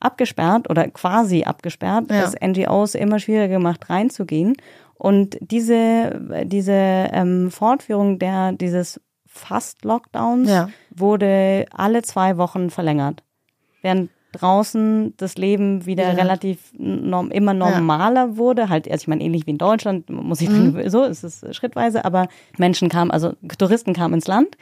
abgesperrt 0.00 0.68
oder 0.68 0.88
quasi 0.88 1.44
abgesperrt, 1.44 2.10
ja. 2.10 2.22
das 2.22 2.34
NGOs 2.40 2.94
immer 2.94 3.18
schwieriger 3.18 3.48
gemacht, 3.48 3.88
reinzugehen. 3.88 4.54
Und 4.94 5.36
diese, 5.40 6.20
diese 6.44 6.72
ähm, 6.72 7.50
Fortführung 7.50 8.18
der, 8.18 8.52
dieses 8.52 9.00
fast 9.32 9.84
Lockdowns 9.84 10.48
ja. 10.50 10.68
wurde 10.94 11.66
alle 11.74 12.02
zwei 12.02 12.36
Wochen 12.36 12.70
verlängert. 12.70 13.22
Während 13.80 14.10
draußen 14.32 15.14
das 15.18 15.36
Leben 15.36 15.84
wieder 15.86 16.04
Ja. 16.04 16.10
relativ 16.10 16.72
norm, 16.78 17.30
immer 17.30 17.52
normaler 17.54 18.36
wurde. 18.36 18.68
Halt, 18.68 18.90
also 18.90 19.02
ich 19.02 19.08
meine, 19.08 19.22
ähnlich 19.22 19.46
wie 19.46 19.50
in 19.50 19.58
Deutschland, 19.58 20.08
muss 20.10 20.40
ich 20.40 20.48
Mhm. 20.48 20.88
so 20.88 21.02
ist 21.04 21.22
es 21.22 21.44
schrittweise, 21.54 22.04
aber 22.04 22.28
Menschen 22.56 22.88
kamen, 22.88 23.10
also 23.10 23.32
Touristen 23.58 23.92
kamen 23.92 24.14
ins 24.14 24.26
Land. 24.26 24.56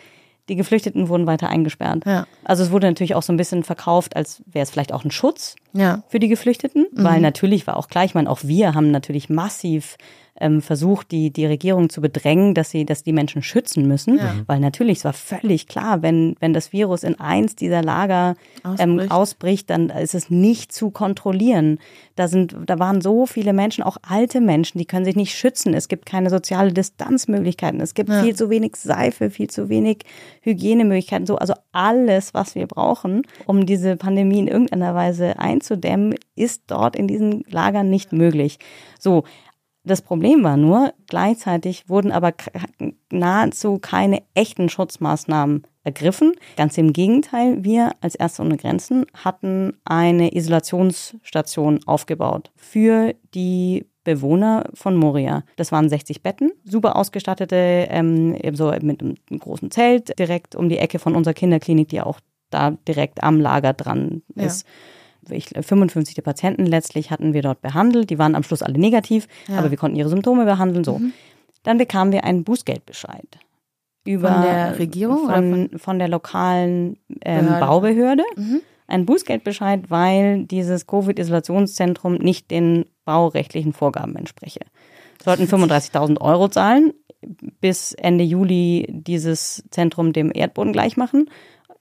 Die 0.49 0.57
Geflüchteten 0.57 1.09
wurden 1.09 1.29
weiter 1.29 1.49
eingesperrt. 1.49 2.05
Ja. 2.07 2.27
Also 2.45 2.65
es 2.65 2.73
wurde 2.73 2.89
natürlich 2.89 3.15
auch 3.15 3.23
so 3.23 3.33
ein 3.33 3.37
bisschen 3.37 3.62
verkauft, 3.62 4.17
als 4.17 4.43
wäre 4.47 4.65
es 4.65 4.71
vielleicht 4.71 4.93
auch 4.93 5.05
ein 5.05 5.12
Schutz 5.12 5.55
Ja. 5.73 6.03
für 6.09 6.19
die 6.19 6.27
Geflüchteten, 6.29 6.87
weil 6.93 7.21
natürlich 7.21 7.67
war 7.69 7.77
auch 7.77 7.87
klar, 7.89 8.05
ich 8.05 8.15
meine, 8.15 8.29
auch 8.29 8.41
wir 8.43 8.75
haben 8.75 8.91
natürlich 8.91 9.29
massiv 9.31 9.97
ähm, 10.41 10.63
versucht, 10.63 11.11
die, 11.11 11.31
die 11.31 11.47
Regierung 11.47 11.91
zu 11.91 12.01
bedrängen, 12.01 12.55
dass 12.55 12.71
sie, 12.71 12.85
dass 12.85 13.03
die 13.03 13.13
Menschen 13.13 13.43
schützen 13.43 13.87
müssen, 13.87 14.19
weil 14.47 14.59
natürlich, 14.61 14.99
es 14.99 15.05
war 15.05 15.13
völlig 15.13 15.69
klar, 15.69 16.03
wenn, 16.03 16.35
wenn 16.41 16.53
das 16.53 16.73
Virus 16.73 17.05
in 17.05 17.21
eins 17.21 17.55
dieser 17.55 17.83
Lager 17.83 18.35
ähm, 18.65 18.99
Ausbricht. 18.99 19.11
ausbricht, 19.11 19.71
dann 19.71 19.91
ist 19.91 20.15
es 20.15 20.31
nicht 20.31 20.73
zu 20.73 20.91
kontrollieren. 20.91 21.79
Da 22.17 22.29
sind, 22.29 22.57
da 22.67 22.79
waren 22.79 23.01
so 23.01 23.27
viele 23.27 23.53
Menschen, 23.53 23.85
auch 23.85 23.99
alte 24.03 24.41
Menschen, 24.41 24.79
die 24.79 24.85
können 24.85 25.05
sich 25.05 25.17
nicht 25.17 25.35
schützen. 25.35 25.75
Es 25.75 25.89
gibt 25.89 26.07
keine 26.07 26.31
soziale 26.31 26.73
Distanzmöglichkeiten. 26.73 27.81
Es 27.81 27.95
gibt 27.95 28.13
viel 28.13 28.35
zu 28.35 28.51
wenig 28.51 28.77
Seife, 28.77 29.31
viel 29.31 29.49
zu 29.51 29.69
wenig 29.69 30.05
Hygienemöglichkeiten. 30.43 31.27
So, 31.27 31.37
also 31.37 31.55
alles, 31.73 32.35
was 32.35 32.55
wir 32.55 32.67
brauchen, 32.67 33.23
um 33.47 33.67
diese 33.67 33.97
Pandemie 33.97 34.41
in 34.41 34.49
irgendeiner 34.49 34.95
Weise 34.95 35.39
einzudämmen, 35.39 36.15
ist 36.35 36.63
dort 36.67 36.97
in 36.97 37.07
diesen 37.07 37.45
Lagern 37.49 37.91
nicht 37.91 38.13
möglich. 38.13 38.59
So. 38.99 39.25
Das 39.91 40.03
Problem 40.03 40.45
war 40.45 40.57
nur, 40.57 40.95
gleichzeitig 41.09 41.89
wurden 41.89 42.13
aber 42.13 42.33
nahezu 43.11 43.81
keine 43.81 44.23
echten 44.35 44.69
Schutzmaßnahmen 44.69 45.67
ergriffen. 45.83 46.35
Ganz 46.57 46.79
im 46.79 46.93
Gegenteil, 46.93 47.65
wir 47.65 47.91
als 48.01 48.15
Ärzte 48.15 48.43
ohne 48.43 48.57
Grenzen 48.57 49.05
hatten 49.15 49.73
eine 49.85 50.33
Isolationsstation 50.33 51.81
aufgebaut 51.87 52.53
für 52.55 53.17
die 53.35 53.85
Bewohner 54.05 54.71
von 54.75 54.95
Moria. 54.95 55.43
Das 55.57 55.73
waren 55.73 55.89
60 55.89 56.23
Betten, 56.23 56.53
super 56.63 56.95
ausgestattete, 56.95 57.89
ähm, 57.91 58.37
so 58.53 58.73
mit 58.83 59.03
einem 59.03 59.17
großen 59.41 59.73
Zelt 59.73 60.17
direkt 60.21 60.55
um 60.55 60.69
die 60.69 60.79
Ecke 60.79 61.01
von 61.01 61.17
unserer 61.17 61.35
Kinderklinik, 61.35 61.89
die 61.89 62.01
auch 62.01 62.21
da 62.51 62.77
direkt 62.87 63.25
am 63.25 63.41
Lager 63.41 63.73
dran 63.73 64.23
Ja. 64.37 64.71
Ich, 65.33 65.49
55 65.61 66.15
der 66.15 66.23
Patienten 66.23 66.67
letztlich 66.67 67.11
hatten 67.11 67.33
wir 67.35 67.43
dort 67.43 67.61
behandelt. 67.63 68.11
Die 68.11 68.19
waren 68.19 68.35
am 68.35 68.43
Schluss 68.43 68.63
alle 68.63 68.79
negativ, 68.79 69.27
Ja. 69.49 69.59
aber 69.59 69.71
wir 69.71 69.79
konnten 69.79 69.97
ihre 69.97 70.09
Symptome 70.09 70.45
behandeln. 70.45 70.85
So. 70.85 71.01
Dann 71.63 71.79
bekamen 71.79 72.13
wir 72.13 72.25
einen 72.25 72.45
Bußgeldbescheid. 72.45 73.27
Über, 74.05 74.33
Von 74.33 74.43
der 74.43 74.79
Regierung 74.79 75.25
oder 75.25 75.35
Von, 75.35 75.71
von 75.77 75.99
der 75.99 76.09
lokalen 76.09 76.97
ähm, 77.23 77.47
Behörde? 77.47 77.61
Baubehörde. 77.67 78.23
Mhm. 78.37 78.61
Ein 78.87 79.07
Bußgeldbescheid, 79.07 79.91
weil 79.91 80.45
dieses 80.47 80.87
Covid-Isolationszentrum 80.87 82.15
nicht 82.15 82.51
den 82.51 82.87
baurechtlichen 83.05 83.73
Vorgaben 83.73 84.17
entspreche. 84.17 84.61
Sollten 85.23 85.45
35.000 85.45 86.21
Euro 86.21 86.49
zahlen, 86.49 86.93
bis 87.61 87.93
Ende 87.93 88.25
Juli 88.25 88.87
dieses 88.91 89.63
Zentrum 89.71 90.13
dem 90.13 90.33
Erdboden 90.35 90.73
gleich 90.73 90.97
machen. 90.97 91.29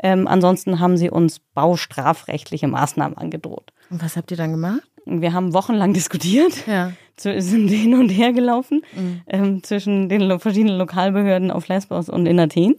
Ähm, 0.01 0.27
ansonsten 0.27 0.79
haben 0.79 0.97
sie 0.97 1.09
uns 1.09 1.39
baustrafrechtliche 1.39 2.67
Maßnahmen 2.67 3.17
angedroht. 3.17 3.71
Und 3.89 4.03
was 4.03 4.15
habt 4.15 4.31
ihr 4.31 4.37
dann 4.37 4.51
gemacht? 4.51 4.81
Wir 5.05 5.33
haben 5.33 5.53
wochenlang 5.53 5.93
diskutiert, 5.93 6.65
Ja. 6.67 6.91
sind 7.19 7.67
hin 7.67 7.95
und 7.95 8.07
her 8.09 8.31
gelaufen 8.31 8.81
ähm, 9.27 9.61
zwischen 9.61 10.07
den 10.07 10.39
verschiedenen 10.39 10.77
Lokalbehörden 10.77 11.51
auf 11.51 11.67
Lesbos 11.67 12.07
und 12.07 12.25
in 12.25 12.39
Athen. 12.39 12.75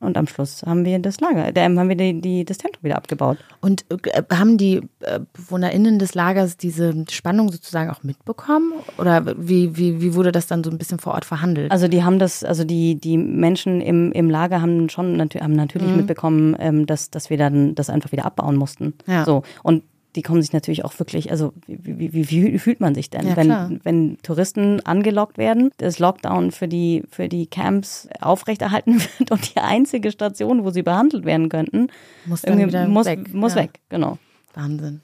Und 0.00 0.16
am 0.16 0.26
Schluss 0.26 0.62
haben 0.64 0.84
wir 0.84 0.98
das 0.98 1.20
Lager, 1.20 1.54
äh, 1.54 1.62
haben 1.62 1.88
wir 1.88 1.96
die, 1.96 2.20
die, 2.20 2.44
das 2.44 2.58
Zentrum 2.58 2.84
wieder 2.84 2.96
abgebaut. 2.96 3.38
Und 3.60 3.84
äh, 3.90 4.22
haben 4.32 4.58
die 4.58 4.82
äh, 5.00 5.20
BewohnerInnen 5.32 5.98
des 5.98 6.14
Lagers 6.14 6.56
diese 6.56 7.04
Spannung 7.10 7.50
sozusagen 7.50 7.90
auch 7.90 8.02
mitbekommen? 8.02 8.72
Oder 8.98 9.24
wie, 9.38 9.76
wie, 9.76 10.00
wie 10.00 10.14
wurde 10.14 10.32
das 10.32 10.46
dann 10.46 10.62
so 10.62 10.70
ein 10.70 10.78
bisschen 10.78 10.98
vor 10.98 11.14
Ort 11.14 11.24
verhandelt? 11.24 11.70
Also 11.70 11.88
die 11.88 12.04
haben 12.04 12.18
das, 12.18 12.44
also 12.44 12.64
die, 12.64 13.00
die 13.00 13.18
Menschen 13.18 13.80
im, 13.80 14.12
im 14.12 14.30
Lager 14.30 14.60
haben 14.60 14.88
schon 14.88 15.20
haben 15.20 15.52
natürlich 15.52 15.94
mitbekommen, 15.94 16.56
ähm, 16.58 16.86
dass, 16.86 17.10
dass 17.10 17.30
wir 17.30 17.38
dann 17.38 17.74
das 17.74 17.90
einfach 17.90 18.12
wieder 18.12 18.24
abbauen 18.24 18.56
mussten. 18.56 18.94
Ja. 19.06 19.24
So. 19.24 19.42
Und 19.62 19.82
die 20.16 20.22
kommen 20.22 20.40
sich 20.42 20.52
natürlich 20.52 20.84
auch 20.84 20.98
wirklich, 20.98 21.30
also 21.30 21.52
wie, 21.66 22.12
wie, 22.12 22.30
wie, 22.30 22.58
fühlt 22.58 22.80
man 22.80 22.94
sich 22.94 23.10
denn, 23.10 23.28
Ja, 23.28 23.34
klar. 23.34 23.68
wenn, 23.68 23.80
wenn 23.84 24.18
Touristen 24.22 24.80
angelockt 24.80 25.36
werden, 25.36 25.70
das 25.76 25.98
Lockdown 25.98 26.50
für 26.50 26.66
die, 26.66 27.04
für 27.10 27.28
die 27.28 27.46
Camps 27.46 28.08
aufrechterhalten 28.20 29.00
wird 29.18 29.30
und 29.30 29.54
die 29.54 29.60
einzige 29.60 30.10
Station, 30.10 30.64
wo 30.64 30.70
sie 30.70 30.82
behandelt 30.82 31.24
werden 31.24 31.48
könnten, 31.50 31.88
Muss 32.24 32.42
dann 32.42 32.90
muss, 32.90 33.06
weg, 33.06 33.32
muss 33.34 33.54
ja. 33.54 33.62
weg, 33.62 33.80
genau. 33.90 34.18
Wahnsinn. 34.54 35.02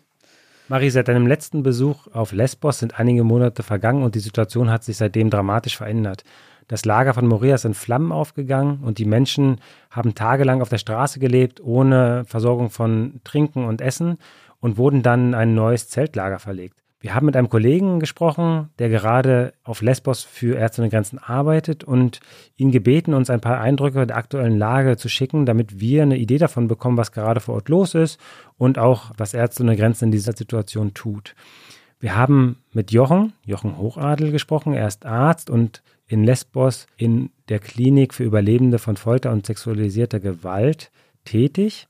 Marie, 0.68 0.88
seit 0.88 1.08
deinem 1.08 1.26
letzten 1.26 1.62
Besuch 1.62 2.06
auf 2.14 2.32
Lesbos 2.32 2.78
sind 2.78 2.98
einige 2.98 3.24
Monate 3.24 3.62
vergangen 3.62 4.02
und 4.02 4.14
die 4.14 4.20
Situation 4.20 4.70
hat 4.70 4.84
sich 4.84 4.96
seitdem 4.96 5.28
dramatisch 5.28 5.76
verändert. 5.76 6.24
Das 6.68 6.86
Lager 6.86 7.12
von 7.12 7.26
Moria 7.26 7.56
ist 7.56 7.66
in 7.66 7.74
Flammen 7.74 8.12
aufgegangen 8.12 8.78
und 8.82 8.96
die 8.96 9.04
Menschen 9.04 9.60
haben 9.90 10.14
tagelang 10.14 10.62
auf 10.62 10.70
der 10.70 10.78
Straße 10.78 11.18
gelebt, 11.18 11.60
ohne 11.62 12.24
Versorgung 12.26 12.70
von 12.70 13.20
Trinken 13.24 13.64
und 13.66 13.82
Essen 13.82 14.16
und 14.62 14.78
wurden 14.78 15.02
dann 15.02 15.28
in 15.28 15.34
ein 15.34 15.54
neues 15.54 15.88
Zeltlager 15.88 16.38
verlegt. 16.38 16.78
Wir 17.00 17.16
haben 17.16 17.26
mit 17.26 17.36
einem 17.36 17.48
Kollegen 17.48 17.98
gesprochen, 17.98 18.70
der 18.78 18.88
gerade 18.88 19.54
auf 19.64 19.82
Lesbos 19.82 20.22
für 20.22 20.56
Ärzte 20.56 20.82
ohne 20.82 20.88
Grenzen 20.88 21.18
arbeitet 21.18 21.82
und 21.82 22.20
ihn 22.56 22.70
gebeten, 22.70 23.12
uns 23.12 23.28
ein 23.28 23.40
paar 23.40 23.60
Eindrücke 23.60 24.06
der 24.06 24.16
aktuellen 24.16 24.56
Lage 24.56 24.96
zu 24.96 25.08
schicken, 25.08 25.44
damit 25.44 25.80
wir 25.80 26.04
eine 26.04 26.16
Idee 26.16 26.38
davon 26.38 26.68
bekommen, 26.68 26.96
was 26.96 27.10
gerade 27.10 27.40
vor 27.40 27.56
Ort 27.56 27.68
los 27.68 27.96
ist 27.96 28.20
und 28.56 28.78
auch, 28.78 29.10
was 29.16 29.34
Ärzte 29.34 29.64
ohne 29.64 29.76
Grenzen 29.76 30.06
in 30.06 30.10
dieser 30.12 30.32
Situation 30.32 30.94
tut. 30.94 31.34
Wir 31.98 32.14
haben 32.14 32.62
mit 32.72 32.92
Jochen, 32.92 33.32
Jochen 33.44 33.78
Hochadel 33.78 34.30
gesprochen. 34.30 34.72
Er 34.72 34.86
ist 34.86 35.04
Arzt 35.04 35.50
und 35.50 35.82
in 36.06 36.22
Lesbos 36.22 36.86
in 36.96 37.30
der 37.48 37.58
Klinik 37.58 38.14
für 38.14 38.22
Überlebende 38.22 38.78
von 38.78 38.96
Folter 38.96 39.32
und 39.32 39.44
sexualisierter 39.44 40.20
Gewalt 40.20 40.92
tätig. 41.24 41.88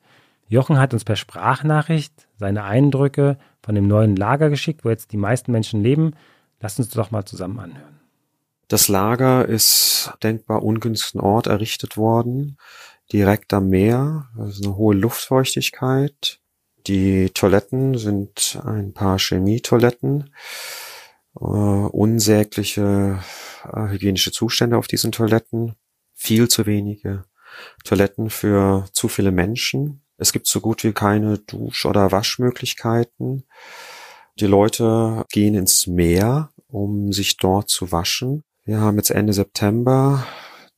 Jochen 0.48 0.78
hat 0.78 0.92
uns 0.92 1.04
per 1.04 1.16
Sprachnachricht 1.16 2.28
seine 2.42 2.64
Eindrücke 2.64 3.38
von 3.62 3.74
dem 3.74 3.86
neuen 3.86 4.16
Lager 4.16 4.50
geschickt, 4.50 4.84
wo 4.84 4.90
jetzt 4.90 5.12
die 5.12 5.16
meisten 5.16 5.52
Menschen 5.52 5.82
leben. 5.82 6.14
Lasst 6.60 6.78
uns 6.78 6.90
doch 6.90 7.10
mal 7.10 7.24
zusammen 7.24 7.58
anhören. 7.60 8.00
Das 8.68 8.88
Lager 8.88 9.46
ist 9.46 10.12
denkbar 10.22 10.62
ungünstigen 10.62 11.20
Ort 11.20 11.46
errichtet 11.46 11.96
worden, 11.96 12.58
direkt 13.12 13.52
am 13.52 13.68
Meer, 13.68 14.28
also 14.36 14.64
eine 14.64 14.76
hohe 14.76 14.94
Luftfeuchtigkeit. 14.94 16.40
Die 16.86 17.30
Toiletten 17.30 17.96
sind 17.96 18.60
ein 18.64 18.92
paar 18.92 19.18
Chemietoiletten, 19.18 20.34
äh, 21.36 21.44
unsägliche 21.44 23.20
äh, 23.72 23.88
hygienische 23.88 24.32
Zustände 24.32 24.76
auf 24.76 24.88
diesen 24.88 25.12
Toiletten, 25.12 25.74
viel 26.14 26.48
zu 26.48 26.66
wenige 26.66 27.24
Toiletten 27.84 28.30
für 28.30 28.86
zu 28.92 29.08
viele 29.08 29.30
Menschen. 29.30 30.01
Es 30.22 30.32
gibt 30.32 30.46
so 30.46 30.60
gut 30.60 30.84
wie 30.84 30.92
keine 30.92 31.38
Dusch- 31.38 31.84
oder 31.84 32.12
Waschmöglichkeiten. 32.12 33.44
Die 34.38 34.46
Leute 34.46 35.24
gehen 35.32 35.56
ins 35.56 35.88
Meer, 35.88 36.50
um 36.68 37.12
sich 37.12 37.38
dort 37.38 37.68
zu 37.68 37.90
waschen. 37.90 38.44
Wir 38.64 38.78
haben 38.78 38.98
jetzt 38.98 39.10
Ende 39.10 39.32
September. 39.32 40.24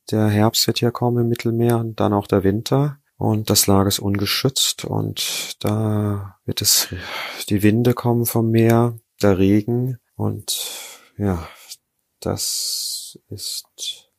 Der 0.09 0.29
Herbst 0.29 0.65
wird 0.65 0.81
ja 0.81 0.89
kommen 0.89 1.25
im 1.25 1.29
Mittelmeer 1.29 1.77
und 1.77 1.99
dann 1.99 2.11
auch 2.11 2.25
der 2.25 2.43
Winter. 2.43 2.97
Und 3.17 3.51
das 3.51 3.67
Lager 3.67 3.87
ist 3.87 3.99
ungeschützt 3.99 4.83
und 4.83 5.63
da 5.63 6.39
wird 6.45 6.63
es, 6.63 6.87
die 7.47 7.61
Winde 7.61 7.93
kommen 7.93 8.25
vom 8.25 8.49
Meer, 8.49 8.97
der 9.21 9.37
Regen 9.37 9.99
und 10.15 10.59
ja, 11.17 11.47
das 12.19 13.19
ist 13.29 14.09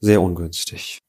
sehr 0.00 0.22
ungünstig. 0.22 1.05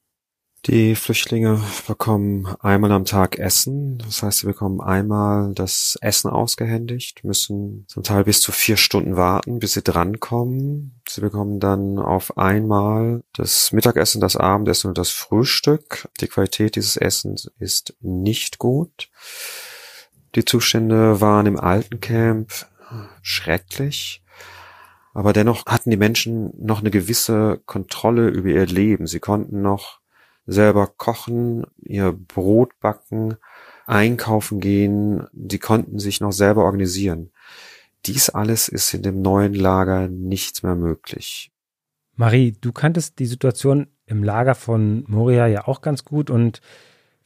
Die 0.66 0.96
Flüchtlinge 0.96 1.62
bekommen 1.86 2.46
einmal 2.60 2.92
am 2.92 3.04
Tag 3.04 3.38
Essen. 3.38 3.98
Das 3.98 4.22
heißt, 4.22 4.40
sie 4.40 4.46
bekommen 4.46 4.80
einmal 4.80 5.54
das 5.54 5.96
Essen 6.02 6.30
ausgehändigt, 6.30 7.24
müssen 7.24 7.86
zum 7.88 8.02
Teil 8.02 8.24
bis 8.24 8.40
zu 8.40 8.52
vier 8.52 8.76
Stunden 8.76 9.16
warten, 9.16 9.60
bis 9.60 9.74
sie 9.74 9.82
drankommen. 9.82 11.00
Sie 11.08 11.20
bekommen 11.20 11.60
dann 11.60 11.98
auf 11.98 12.36
einmal 12.36 13.22
das 13.34 13.72
Mittagessen, 13.72 14.20
das 14.20 14.36
Abendessen 14.36 14.88
und 14.88 14.98
das 14.98 15.10
Frühstück. 15.10 16.08
Die 16.20 16.28
Qualität 16.28 16.76
dieses 16.76 16.96
Essens 16.96 17.50
ist 17.58 17.94
nicht 18.00 18.58
gut. 18.58 19.10
Die 20.34 20.44
Zustände 20.44 21.20
waren 21.20 21.46
im 21.46 21.58
alten 21.58 22.00
Camp 22.00 22.66
schrecklich. 23.22 24.22
Aber 25.14 25.32
dennoch 25.32 25.66
hatten 25.66 25.90
die 25.90 25.96
Menschen 25.96 26.52
noch 26.58 26.80
eine 26.80 26.90
gewisse 26.90 27.60
Kontrolle 27.64 28.28
über 28.28 28.50
ihr 28.50 28.66
Leben. 28.66 29.06
Sie 29.06 29.20
konnten 29.20 29.62
noch 29.62 29.97
selber 30.48 30.88
kochen, 30.88 31.64
ihr 31.84 32.12
Brot 32.12 32.72
backen, 32.80 33.36
einkaufen 33.86 34.58
gehen. 34.58 35.28
Sie 35.32 35.58
konnten 35.60 36.00
sich 36.00 36.20
noch 36.20 36.32
selber 36.32 36.64
organisieren. 36.64 37.30
Dies 38.06 38.30
alles 38.30 38.68
ist 38.68 38.92
in 38.94 39.02
dem 39.02 39.22
neuen 39.22 39.54
Lager 39.54 40.08
nicht 40.08 40.64
mehr 40.64 40.74
möglich. 40.74 41.52
Marie, 42.16 42.56
du 42.60 42.72
kanntest 42.72 43.20
die 43.20 43.26
Situation 43.26 43.86
im 44.06 44.24
Lager 44.24 44.54
von 44.56 45.04
Moria 45.06 45.46
ja 45.46 45.68
auch 45.68 45.82
ganz 45.82 46.04
gut 46.04 46.30
und 46.30 46.60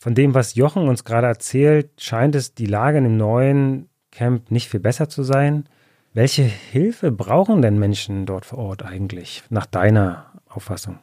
Von 0.02 0.16
dem, 0.16 0.34
was 0.34 0.56
Jochen 0.56 0.88
uns 0.88 1.04
gerade 1.04 1.28
erzählt, 1.28 2.02
scheint 2.02 2.34
es 2.34 2.54
die 2.54 2.66
Lage 2.66 2.98
in 2.98 3.04
dem 3.04 3.16
neuen 3.16 3.88
Camp 4.10 4.50
nicht 4.50 4.68
viel 4.68 4.80
besser 4.80 5.08
zu 5.08 5.22
sein. 5.22 5.68
Welche 6.12 6.42
Hilfe 6.42 7.12
brauchen 7.12 7.62
denn 7.62 7.78
Menschen 7.78 8.26
dort 8.26 8.44
vor 8.44 8.58
Ort 8.58 8.84
eigentlich, 8.84 9.44
nach 9.48 9.64
deiner 9.64 10.32
Auffassung? 10.48 10.98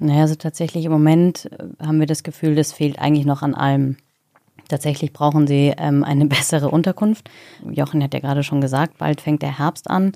Naja, 0.00 0.22
also 0.22 0.34
tatsächlich 0.34 0.86
im 0.86 0.92
Moment 0.92 1.50
äh, 1.52 1.84
haben 1.84 2.00
wir 2.00 2.06
das 2.06 2.22
Gefühl, 2.22 2.54
das 2.54 2.72
fehlt 2.72 2.98
eigentlich 2.98 3.26
noch 3.26 3.42
an 3.42 3.54
allem. 3.54 3.96
Tatsächlich 4.68 5.12
brauchen 5.12 5.46
sie 5.46 5.74
ähm, 5.76 6.04
eine 6.04 6.26
bessere 6.26 6.70
Unterkunft. 6.70 7.30
Jochen 7.70 8.02
hat 8.02 8.14
ja 8.14 8.20
gerade 8.20 8.42
schon 8.42 8.60
gesagt, 8.60 8.98
bald 8.98 9.20
fängt 9.20 9.42
der 9.42 9.58
Herbst 9.58 9.90
an. 9.90 10.12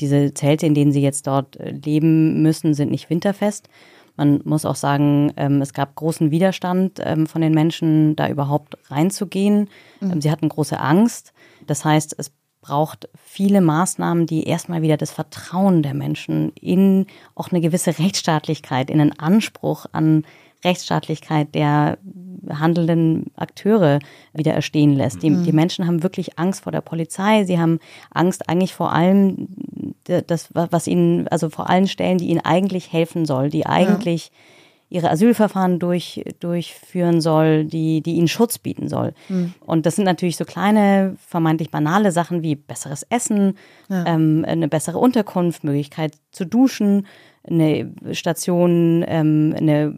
Diese 0.00 0.32
Zelte, 0.32 0.66
in 0.66 0.74
denen 0.74 0.92
sie 0.92 1.02
jetzt 1.02 1.26
dort 1.26 1.56
äh, 1.56 1.70
leben 1.70 2.42
müssen, 2.42 2.74
sind 2.74 2.90
nicht 2.90 3.10
winterfest. 3.10 3.68
Man 4.16 4.40
muss 4.44 4.64
auch 4.64 4.76
sagen, 4.76 5.32
ähm, 5.36 5.60
es 5.60 5.74
gab 5.74 5.94
großen 5.94 6.30
Widerstand 6.30 7.00
ähm, 7.04 7.26
von 7.26 7.42
den 7.42 7.52
Menschen, 7.52 8.16
da 8.16 8.28
überhaupt 8.28 8.78
reinzugehen. 8.90 9.68
Mhm. 10.00 10.12
Ähm, 10.12 10.20
sie 10.22 10.30
hatten 10.30 10.48
große 10.48 10.80
Angst. 10.80 11.34
Das 11.66 11.84
heißt, 11.84 12.14
es 12.16 12.32
braucht 12.66 13.08
viele 13.24 13.60
Maßnahmen, 13.60 14.26
die 14.26 14.44
erstmal 14.44 14.82
wieder 14.82 14.96
das 14.96 15.12
Vertrauen 15.12 15.82
der 15.84 15.94
Menschen 15.94 16.50
in 16.60 17.06
auch 17.36 17.52
eine 17.52 17.60
gewisse 17.60 17.96
Rechtsstaatlichkeit, 17.98 18.90
in 18.90 19.00
einen 19.00 19.16
Anspruch 19.18 19.86
an 19.92 20.24
Rechtsstaatlichkeit 20.64 21.54
der 21.54 21.98
handelnden 22.48 23.30
Akteure 23.36 24.00
wieder 24.32 24.52
erstehen 24.52 24.94
lässt. 24.94 25.22
Die, 25.22 25.30
mhm. 25.30 25.44
die 25.44 25.52
Menschen 25.52 25.86
haben 25.86 26.02
wirklich 26.02 26.40
Angst 26.40 26.64
vor 26.64 26.72
der 26.72 26.80
Polizei. 26.80 27.44
Sie 27.44 27.60
haben 27.60 27.78
Angst 28.10 28.48
eigentlich 28.48 28.74
vor 28.74 28.92
allem, 28.92 29.48
das, 30.04 30.48
was 30.52 30.88
ihnen, 30.88 31.28
also 31.28 31.50
vor 31.50 31.70
allen 31.70 31.86
Stellen, 31.86 32.18
die 32.18 32.28
ihnen 32.28 32.44
eigentlich 32.44 32.92
helfen 32.92 33.26
soll, 33.26 33.48
die 33.48 33.66
eigentlich 33.66 34.32
ja 34.32 34.55
ihre 34.88 35.10
Asylverfahren 35.10 35.78
durch, 35.78 36.24
durchführen 36.38 37.20
soll, 37.20 37.64
die, 37.64 38.02
die 38.02 38.14
ihnen 38.14 38.28
Schutz 38.28 38.58
bieten 38.58 38.88
soll. 38.88 39.14
Mhm. 39.28 39.54
Und 39.60 39.84
das 39.86 39.96
sind 39.96 40.04
natürlich 40.04 40.36
so 40.36 40.44
kleine, 40.44 41.16
vermeintlich 41.26 41.70
banale 41.70 42.12
Sachen 42.12 42.42
wie 42.42 42.54
besseres 42.54 43.02
Essen, 43.10 43.56
ja. 43.88 44.04
ähm, 44.06 44.44
eine 44.46 44.68
bessere 44.68 44.98
Unterkunft, 44.98 45.64
Möglichkeit 45.64 46.14
zu 46.30 46.44
duschen, 46.44 47.06
eine 47.48 47.92
Station, 48.12 49.04
ähm, 49.06 49.54
eine 49.56 49.94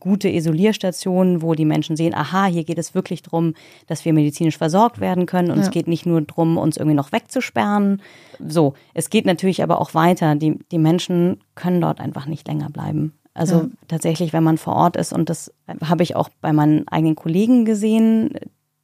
gute 0.00 0.28
Isolierstation, 0.28 1.42
wo 1.42 1.54
die 1.54 1.64
Menschen 1.64 1.96
sehen, 1.96 2.14
aha, 2.14 2.46
hier 2.46 2.64
geht 2.64 2.78
es 2.78 2.94
wirklich 2.94 3.22
darum, 3.22 3.54
dass 3.86 4.04
wir 4.04 4.12
medizinisch 4.12 4.58
versorgt 4.58 5.00
werden 5.00 5.26
können. 5.26 5.50
Und 5.50 5.58
ja. 5.58 5.64
es 5.64 5.70
geht 5.70 5.86
nicht 5.86 6.06
nur 6.06 6.20
darum, 6.20 6.58
uns 6.58 6.76
irgendwie 6.76 6.96
noch 6.96 7.12
wegzusperren. 7.12 8.02
So, 8.44 8.74
es 8.92 9.10
geht 9.10 9.24
natürlich 9.24 9.62
aber 9.62 9.80
auch 9.80 9.94
weiter. 9.94 10.34
Die, 10.34 10.58
die 10.70 10.78
Menschen 10.78 11.38
können 11.54 11.80
dort 11.80 12.00
einfach 12.00 12.26
nicht 12.26 12.48
länger 12.48 12.70
bleiben. 12.70 13.12
Also 13.34 13.54
ja. 13.56 13.68
tatsächlich, 13.88 14.32
wenn 14.32 14.42
man 14.42 14.58
vor 14.58 14.74
Ort 14.74 14.96
ist, 14.96 15.12
und 15.12 15.30
das 15.30 15.52
habe 15.84 16.02
ich 16.02 16.16
auch 16.16 16.28
bei 16.40 16.52
meinen 16.52 16.88
eigenen 16.88 17.16
Kollegen 17.16 17.64
gesehen, 17.64 18.30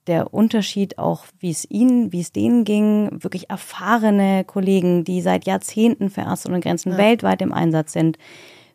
der 0.07 0.33
Unterschied 0.33 0.99
auch, 0.99 1.25
wie 1.41 1.51
es 1.51 1.69
ihnen, 1.69 2.13
wie 2.13 2.21
es 2.21 2.33
denen 2.33 2.65
ging, 2.65 3.11
wirklich 3.13 3.51
erfahrene 3.51 4.45
Kollegen, 4.45 5.03
die 5.03 5.21
seit 5.21 5.47
Jahrzehnten 5.47 6.11
für 6.11 6.21
Ärzte 6.21 6.49
ohne 6.49 6.61
Grenzen 6.61 6.93
ja. 6.93 6.99
weltweit 6.99 7.43
im 7.43 7.53
Einsatz 7.53 7.93
sind. 7.93 8.19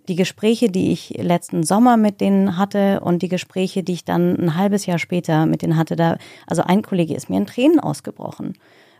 Die 0.10 0.16
Gespräche, 0.16 0.70
die 0.70 0.92
ich 0.92 1.12
letzten 1.18 1.64
Sommer 1.64 1.96
mit 1.96 2.20
denen 2.20 2.58
hatte 2.58 3.00
und 3.00 3.22
die 3.22 3.30
Gespräche, 3.30 3.82
die 3.84 3.94
ich 3.94 4.04
dann 4.04 4.36
ein 4.36 4.58
halbes 4.58 4.86
Jahr 4.86 5.00
später 5.00 5.46
mit 5.46 5.62
denen 5.62 5.78
hatte, 5.78 5.96
da, 5.96 6.18
also 6.48 6.64
ein 6.64 6.82
Kollege 6.82 7.14
ist 7.14 7.30
mir 7.30 7.38
in 7.38 7.46
Tränen 7.46 7.80
ausgebrochen. 7.80 8.58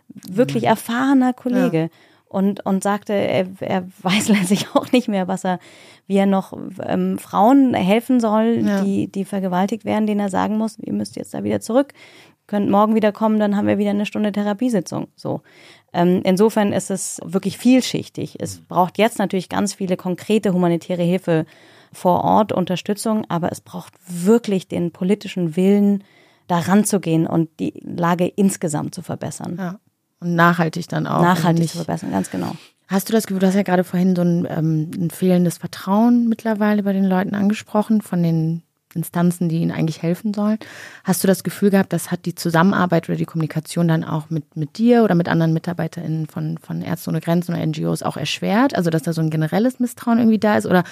Wirklich 0.08 0.62
mhm. 0.62 0.70
erfahrener 0.70 1.32
Kollege. 1.34 1.78
Ja 1.78 1.88
und, 2.32 2.64
und 2.64 2.82
sagte, 2.82 3.12
er, 3.12 3.46
er 3.60 3.86
weiß 4.02 4.28
letztlich 4.28 4.74
auch 4.74 4.90
nicht 4.92 5.08
mehr, 5.08 5.28
was 5.28 5.44
er, 5.44 5.58
wie 6.06 6.16
er 6.16 6.26
noch 6.26 6.52
ähm, 6.84 7.18
Frauen 7.18 7.74
helfen 7.74 8.20
soll, 8.20 8.62
ja. 8.64 8.82
die, 8.82 9.10
die 9.10 9.24
vergewaltigt 9.24 9.84
werden, 9.84 10.06
denen 10.06 10.20
er 10.20 10.30
sagen 10.30 10.56
muss, 10.56 10.78
ihr 10.78 10.92
müsst 10.92 11.16
jetzt 11.16 11.34
da 11.34 11.44
wieder 11.44 11.60
zurück, 11.60 11.92
könnt 12.46 12.70
morgen 12.70 12.94
wieder 12.94 13.12
kommen, 13.12 13.38
dann 13.38 13.56
haben 13.56 13.66
wir 13.66 13.78
wieder 13.78 13.90
eine 13.90 14.06
Stunde 14.06 14.32
Therapiesitzung. 14.32 15.08
So. 15.16 15.42
Ähm, 15.92 16.22
insofern 16.24 16.72
ist 16.72 16.90
es 16.90 17.20
wirklich 17.24 17.58
vielschichtig. 17.58 18.36
Es 18.40 18.60
braucht 18.60 18.98
jetzt 18.98 19.18
natürlich 19.18 19.48
ganz 19.48 19.74
viele 19.74 19.96
konkrete 19.96 20.52
humanitäre 20.52 21.02
Hilfe 21.02 21.46
vor 21.92 22.24
Ort, 22.24 22.52
Unterstützung, 22.52 23.26
aber 23.28 23.52
es 23.52 23.60
braucht 23.60 23.94
wirklich 24.06 24.68
den 24.68 24.90
politischen 24.90 25.56
Willen, 25.56 26.04
da 26.46 26.58
ranzugehen 26.58 27.26
und 27.26 27.48
die 27.60 27.80
Lage 27.84 28.26
insgesamt 28.26 28.94
zu 28.94 29.02
verbessern. 29.02 29.56
Ja. 29.58 29.80
Und 30.22 30.34
nachhaltig 30.34 30.88
dann 30.88 31.06
auch. 31.06 31.22
Nachhaltig 31.22 31.68
zu 31.70 31.78
verbessern, 31.78 32.10
ganz 32.10 32.30
genau. 32.30 32.54
Hast 32.88 33.08
du 33.08 33.12
das 33.12 33.26
Gefühl, 33.26 33.40
du 33.40 33.46
hast 33.46 33.54
ja 33.54 33.62
gerade 33.62 33.84
vorhin 33.84 34.14
so 34.14 34.22
ein, 34.22 34.46
ähm, 34.50 34.90
ein 34.94 35.10
fehlendes 35.10 35.58
Vertrauen 35.58 36.28
mittlerweile 36.28 36.82
bei 36.82 36.92
den 36.92 37.04
Leuten 37.04 37.34
angesprochen, 37.34 38.02
von 38.02 38.22
den 38.22 38.62
Instanzen, 38.94 39.48
die 39.48 39.58
ihnen 39.58 39.70
eigentlich 39.70 40.02
helfen 40.02 40.34
sollen. 40.34 40.58
Hast 41.04 41.24
du 41.24 41.28
das 41.28 41.44
Gefühl 41.44 41.70
gehabt, 41.70 41.92
das 41.92 42.10
hat 42.10 42.26
die 42.26 42.34
Zusammenarbeit 42.34 43.08
oder 43.08 43.16
die 43.16 43.24
Kommunikation 43.24 43.88
dann 43.88 44.04
auch 44.04 44.30
mit, 44.30 44.56
mit 44.56 44.78
dir 44.78 45.04
oder 45.04 45.14
mit 45.14 45.28
anderen 45.28 45.54
MitarbeiterInnen 45.54 46.26
von, 46.26 46.58
von 46.58 46.82
Ärzte 46.82 47.10
ohne 47.10 47.20
Grenzen 47.20 47.54
oder 47.54 47.64
NGOs 47.64 48.02
auch 48.02 48.16
erschwert? 48.16 48.74
Also, 48.76 48.90
dass 48.90 49.02
da 49.02 49.12
so 49.12 49.22
ein 49.22 49.30
generelles 49.30 49.80
Misstrauen 49.80 50.18
irgendwie 50.18 50.38
da 50.38 50.56
ist? 50.56 50.66
Oder 50.66 50.84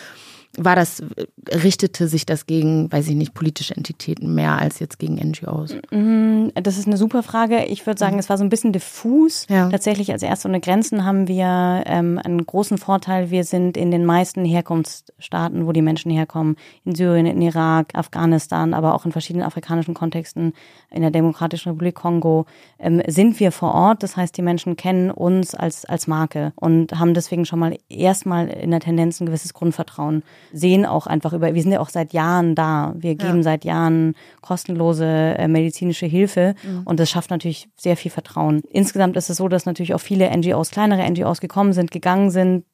war 0.59 0.75
das, 0.75 1.03
richtete 1.49 2.09
sich 2.09 2.27
das 2.27 2.47
gegen, 2.47 2.91
weiß 2.91 3.07
ich 3.09 3.15
nicht, 3.15 3.35
politische 3.35 3.77
Entitäten 3.77 4.35
mehr 4.35 4.59
als 4.59 4.81
jetzt 4.81 4.99
gegen 4.99 5.15
NGOs? 5.15 5.77
Mm, 5.93 6.49
das 6.55 6.77
ist 6.77 6.89
eine 6.89 6.97
super 6.97 7.23
Frage. 7.23 7.65
Ich 7.67 7.87
würde 7.87 7.99
sagen, 7.99 8.15
mhm. 8.15 8.19
es 8.19 8.29
war 8.29 8.37
so 8.37 8.43
ein 8.43 8.49
bisschen 8.49 8.73
diffus. 8.73 9.47
Ja. 9.49 9.69
Tatsächlich 9.69 10.11
als 10.11 10.25
Ärzte 10.25 10.49
ohne 10.49 10.61
Grenzen 10.61 11.05
haben 11.05 11.29
wir 11.29 11.85
ähm, 11.87 12.21
einen 12.23 12.45
großen 12.45 12.79
Vorteil. 12.79 13.31
Wir 13.31 13.45
sind 13.45 13.77
in 13.77 13.93
den 13.93 14.05
meisten 14.05 14.45
Herkunftsstaaten, 14.45 15.67
wo 15.67 15.73
die 15.73 15.83
Menschen 15.83 16.11
herkommen, 16.11 16.57
in 16.85 16.97
Syrien, 16.97 17.27
in 17.27 17.41
Irak, 17.41 17.95
Afghanistan, 17.95 18.75
aber 18.75 18.95
auch 18.95 19.07
in 19.07 19.13
verschiedenen 19.13 19.47
afrikanischen 19.47 19.95
Kontexten, 19.95 20.53
in 20.91 21.03
der 21.03 21.13
Demokratischen 21.13 21.71
Republik 21.71 21.95
Kongo, 21.95 22.47
ähm, 22.81 23.01
sind 23.07 23.39
wir 23.39 23.53
vor 23.53 23.73
Ort. 23.73 24.03
Das 24.03 24.17
heißt, 24.17 24.37
die 24.37 24.43
Menschen 24.43 24.75
kennen 24.75 25.13
uns 25.13 25.55
als, 25.55 25.85
als 25.85 26.09
Marke 26.09 26.53
und 26.57 26.99
haben 26.99 27.15
deswegen 27.15 27.47
schon 27.47 27.61
mal 27.61 27.77
erstmal 27.89 28.49
in 28.49 28.73
der 28.73 28.81
Tendenz 28.81 29.21
ein 29.21 29.27
gewisses 29.27 29.55
Grundvertrauen 29.55 30.25
sehen 30.53 30.87
auch 30.87 31.07
einfach 31.07 31.33
über, 31.33 31.55
wir 31.55 31.63
sind 31.63 31.73
ja 31.73 31.81
auch 31.81 31.89
seit 31.89 32.13
Jahren 32.13 32.55
da. 32.55 32.95
Wir 32.97 33.15
geben 33.15 33.39
ja. 33.39 33.43
seit 33.43 33.65
Jahren 33.65 34.15
kostenlose 34.41 35.05
äh, 35.07 35.49
medizinische 35.49 36.07
Hilfe 36.07 36.55
mhm. 36.63 36.83
und 36.85 37.01
das 37.01 37.11
schafft 37.11 37.31
natürlich 37.31 37.69
sehr 37.77 37.97
viel 37.97 38.11
Vertrauen. 38.11 38.63
Insgesamt 38.71 39.17
ist 39.17 39.31
es 39.31 39.37
so, 39.37 39.49
dass 39.49 39.67
natürlich 39.67 39.95
auch 39.95 40.01
viele 40.01 40.31
NGOs, 40.37 40.71
kleinere 40.71 41.09
NGOs 41.09 41.41
gekommen 41.41 41.73
sind, 41.73 41.91
gegangen 41.91 42.31
sind, 42.31 42.65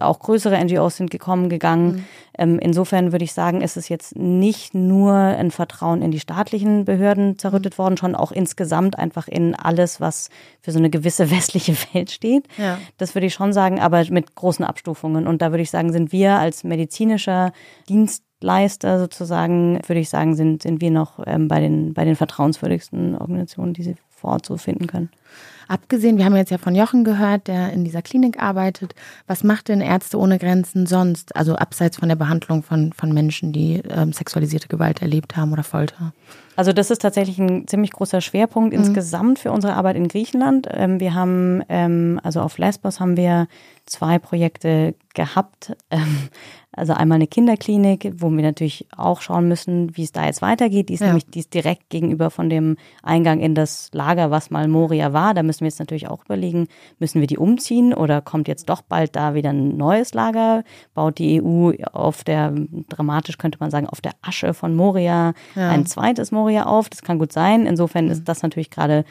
auch 0.00 0.18
größere 0.18 0.62
NGOs 0.64 0.96
sind 0.96 1.10
gekommen, 1.10 1.48
gegangen. 1.48 1.86
Mhm. 1.86 2.04
Ähm, 2.38 2.58
insofern 2.58 3.12
würde 3.12 3.24
ich 3.24 3.32
sagen, 3.32 3.62
ist 3.62 3.76
es 3.76 3.88
jetzt 3.88 4.16
nicht 4.16 4.74
nur 4.74 5.14
ein 5.14 5.50
Vertrauen 5.50 6.02
in 6.02 6.10
die 6.10 6.20
staatlichen 6.20 6.84
Behörden 6.84 7.38
zerrüttet 7.38 7.74
mhm. 7.74 7.82
worden, 7.82 7.96
schon 7.96 8.14
auch 8.14 8.32
insgesamt 8.32 8.98
einfach 8.98 9.28
in 9.28 9.54
alles, 9.54 10.00
was 10.00 10.28
für 10.60 10.72
so 10.72 10.78
eine 10.78 10.90
gewisse 10.90 11.30
westliche 11.30 11.74
Welt 11.92 12.10
steht. 12.10 12.44
Ja. 12.58 12.78
Das 12.98 13.14
würde 13.14 13.26
ich 13.26 13.34
schon 13.34 13.52
sagen, 13.52 13.80
aber 13.80 14.04
mit 14.10 14.34
großen 14.34 14.64
Abstufungen. 14.64 15.26
Und 15.26 15.42
da 15.42 15.50
würde 15.50 15.62
ich 15.62 15.70
sagen, 15.70 15.92
sind 15.92 16.12
wir 16.12 16.34
als 16.38 16.64
medizinischer 17.16 17.52
Dienstleister 17.88 18.98
sozusagen, 18.98 19.80
würde 19.86 20.00
ich 20.00 20.08
sagen, 20.08 20.34
sind, 20.34 20.62
sind 20.62 20.80
wir 20.80 20.90
noch 20.90 21.20
ähm, 21.26 21.48
bei, 21.48 21.60
den, 21.60 21.94
bei 21.94 22.04
den 22.04 22.16
vertrauenswürdigsten 22.16 23.16
Organisationen, 23.16 23.72
die 23.72 23.82
sie 23.82 23.96
vor 24.10 24.32
Ort 24.32 24.46
so 24.46 24.56
finden 24.56 24.86
können. 24.86 25.10
Abgesehen, 25.68 26.16
wir 26.16 26.24
haben 26.24 26.36
jetzt 26.36 26.50
ja 26.50 26.58
von 26.58 26.76
Jochen 26.76 27.02
gehört, 27.02 27.48
der 27.48 27.72
in 27.72 27.84
dieser 27.84 28.00
Klinik 28.00 28.40
arbeitet. 28.40 28.94
Was 29.26 29.42
macht 29.42 29.68
denn 29.68 29.80
Ärzte 29.80 30.16
ohne 30.16 30.38
Grenzen 30.38 30.86
sonst? 30.86 31.34
Also 31.34 31.56
abseits 31.56 31.98
von 31.98 32.08
der 32.08 32.14
Behandlung 32.14 32.62
von, 32.62 32.92
von 32.92 33.12
Menschen, 33.12 33.52
die 33.52 33.82
ähm, 33.90 34.12
sexualisierte 34.12 34.68
Gewalt 34.68 35.02
erlebt 35.02 35.36
haben 35.36 35.52
oder 35.52 35.64
Folter? 35.64 36.12
Also 36.54 36.72
das 36.72 36.90
ist 36.90 37.02
tatsächlich 37.02 37.38
ein 37.38 37.66
ziemlich 37.66 37.90
großer 37.90 38.20
Schwerpunkt 38.20 38.72
mhm. 38.72 38.78
insgesamt 38.78 39.40
für 39.40 39.50
unsere 39.50 39.74
Arbeit 39.74 39.96
in 39.96 40.06
Griechenland. 40.06 40.68
Ähm, 40.70 41.00
wir 41.00 41.14
haben, 41.14 41.62
ähm, 41.68 42.20
also 42.22 42.40
auf 42.40 42.58
Lesbos 42.58 43.00
haben 43.00 43.16
wir 43.16 43.48
zwei 43.86 44.20
Projekte 44.20 44.94
gehabt. 45.14 45.76
Also 46.76 46.92
einmal 46.92 47.16
eine 47.16 47.26
Kinderklinik, 47.26 48.12
wo 48.18 48.30
wir 48.30 48.42
natürlich 48.42 48.86
auch 48.94 49.22
schauen 49.22 49.48
müssen, 49.48 49.96
wie 49.96 50.02
es 50.02 50.12
da 50.12 50.26
jetzt 50.26 50.42
weitergeht. 50.42 50.90
Die 50.90 50.94
ist 50.94 51.00
ja. 51.00 51.06
nämlich 51.06 51.26
die 51.26 51.40
ist 51.40 51.54
direkt 51.54 51.88
gegenüber 51.88 52.30
von 52.30 52.50
dem 52.50 52.76
Eingang 53.02 53.40
in 53.40 53.54
das 53.54 53.88
Lager, 53.92 54.30
was 54.30 54.50
mal 54.50 54.68
Moria 54.68 55.14
war. 55.14 55.32
Da 55.32 55.42
müssen 55.42 55.60
wir 55.60 55.68
jetzt 55.68 55.78
natürlich 55.78 56.08
auch 56.08 56.24
überlegen, 56.26 56.68
müssen 56.98 57.20
wir 57.20 57.26
die 57.26 57.38
umziehen 57.38 57.94
oder 57.94 58.20
kommt 58.20 58.46
jetzt 58.46 58.68
doch 58.68 58.82
bald 58.82 59.16
da 59.16 59.34
wieder 59.34 59.50
ein 59.50 59.76
neues 59.76 60.12
Lager? 60.12 60.64
Baut 60.94 61.18
die 61.18 61.42
EU 61.42 61.72
auf 61.92 62.24
der, 62.24 62.52
dramatisch 62.88 63.38
könnte 63.38 63.58
man 63.58 63.70
sagen, 63.70 63.88
auf 63.88 64.02
der 64.02 64.12
Asche 64.20 64.52
von 64.52 64.74
Moria 64.76 65.32
ja. 65.54 65.70
ein 65.70 65.86
zweites 65.86 66.30
Moria 66.30 66.66
auf? 66.66 66.90
Das 66.90 67.00
kann 67.00 67.18
gut 67.18 67.32
sein. 67.32 67.64
Insofern 67.64 68.08
ist 68.08 68.24
das 68.24 68.42
natürlich 68.42 68.70
gerade 68.70 69.04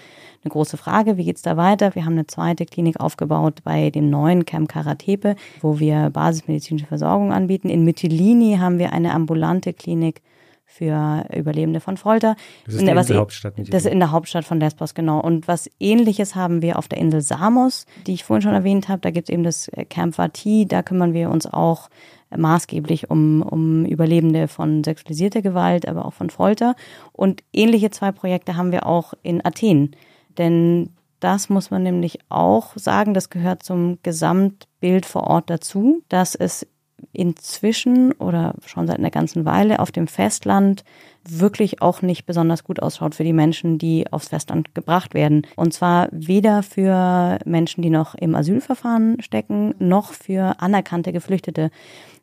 eine 0.46 0.52
große 0.52 0.78
Frage. 0.78 1.18
Wie 1.18 1.26
geht's 1.26 1.42
da 1.42 1.58
weiter? 1.58 1.96
Wir 1.96 2.06
haben 2.06 2.14
eine 2.14 2.28
zweite 2.28 2.66
Klinik 2.66 3.00
aufgebaut 3.00 3.62
bei 3.64 3.90
dem 3.90 4.10
neuen 4.10 4.46
Camp 4.46 4.70
Karatepe, 4.70 5.36
wo 5.62 5.80
wir 5.80 6.12
basismedizinische 6.12 6.86
Versorgung 6.86 7.34
anbieten. 7.34 7.55
In 7.64 7.84
Mytilini 7.84 8.58
haben 8.60 8.80
wir 8.80 8.94
eine 8.94 9.14
ambulante 9.14 9.74
Klinik 9.74 10.22
für 10.66 11.26
Überlebende 11.34 11.80
von 11.80 11.96
Folter. 11.96 12.36
Das 12.66 12.76
ist 12.76 12.80
in 12.82 12.88
der 12.88 12.98
Inselhauptstadt. 12.98 13.58
Mit 13.58 13.74
das 13.74 13.86
ist 13.86 13.92
in 13.92 14.00
der 14.00 14.12
Hauptstadt 14.12 14.46
von 14.46 14.60
Lesbos, 14.60 14.94
genau. 14.94 15.22
Und 15.22 15.48
was 15.48 15.70
ähnliches 15.80 16.36
haben 16.36 16.62
wir 16.62 16.78
auf 16.78 16.88
der 16.88 16.98
Insel 16.98 17.22
Samos, 17.22 17.86
die 18.08 18.14
ich 18.14 18.24
vorhin 18.24 18.42
schon 18.42 18.54
erwähnt 18.54 18.90
habe. 18.90 19.00
Da 19.00 19.12
gibt 19.12 19.30
es 19.30 19.34
eben 19.34 19.44
das 19.44 19.72
Camp 19.90 20.18
Vati, 20.18 20.66
da 20.68 20.84
kümmern 20.84 21.14
wir 21.14 21.30
uns 21.30 21.46
auch 21.46 21.90
maßgeblich 22.36 23.10
um, 23.10 23.42
um 23.42 23.86
Überlebende 23.86 24.48
von 24.48 24.84
sexualisierter 24.84 25.42
Gewalt, 25.42 25.88
aber 25.88 26.06
auch 26.06 26.14
von 26.14 26.30
Folter. 26.30 26.76
Und 27.14 27.44
ähnliche 27.54 27.92
zwei 27.92 28.12
Projekte 28.12 28.58
haben 28.58 28.72
wir 28.72 28.86
auch 28.86 29.14
in 29.24 29.46
Athen. 29.46 29.96
Denn 30.38 30.90
das 31.20 31.48
muss 31.48 31.72
man 31.72 31.84
nämlich 31.84 32.20
auch 32.30 32.76
sagen, 32.76 33.14
das 33.14 33.30
gehört 33.30 33.64
zum 33.64 34.00
Gesamtbild 34.04 35.06
vor 35.06 35.24
Ort 35.28 35.50
dazu, 35.50 36.04
dass 36.10 36.36
es 36.36 36.68
inzwischen 37.14 38.12
oder 38.14 38.56
schon 38.66 38.88
seit 38.88 39.00
einer 39.00 39.12
ganzen 39.12 39.46
Weile 39.46 39.80
auf 39.80 39.92
dem 39.92 40.08
Festland 40.08 40.84
wirklich 41.28 41.82
auch 41.82 42.02
nicht 42.02 42.26
besonders 42.26 42.64
gut 42.64 42.82
ausschaut 42.82 43.16
für 43.16 43.24
die 43.24 43.34
Menschen, 43.34 43.78
die 43.78 44.12
aufs 44.12 44.30
Festland 44.30 44.76
gebracht 44.76 45.14
werden. 45.14 45.48
Und 45.56 45.74
zwar 45.74 46.08
weder 46.12 46.64
für 46.64 47.40
Menschen, 47.46 47.82
die 47.82 47.90
noch 47.90 48.16
im 48.16 48.36
Asylverfahren 48.36 49.22
stecken, 49.22 49.76
noch 49.80 50.14
für 50.14 50.60
anerkannte 50.60 51.12
Geflüchtete 51.12 51.72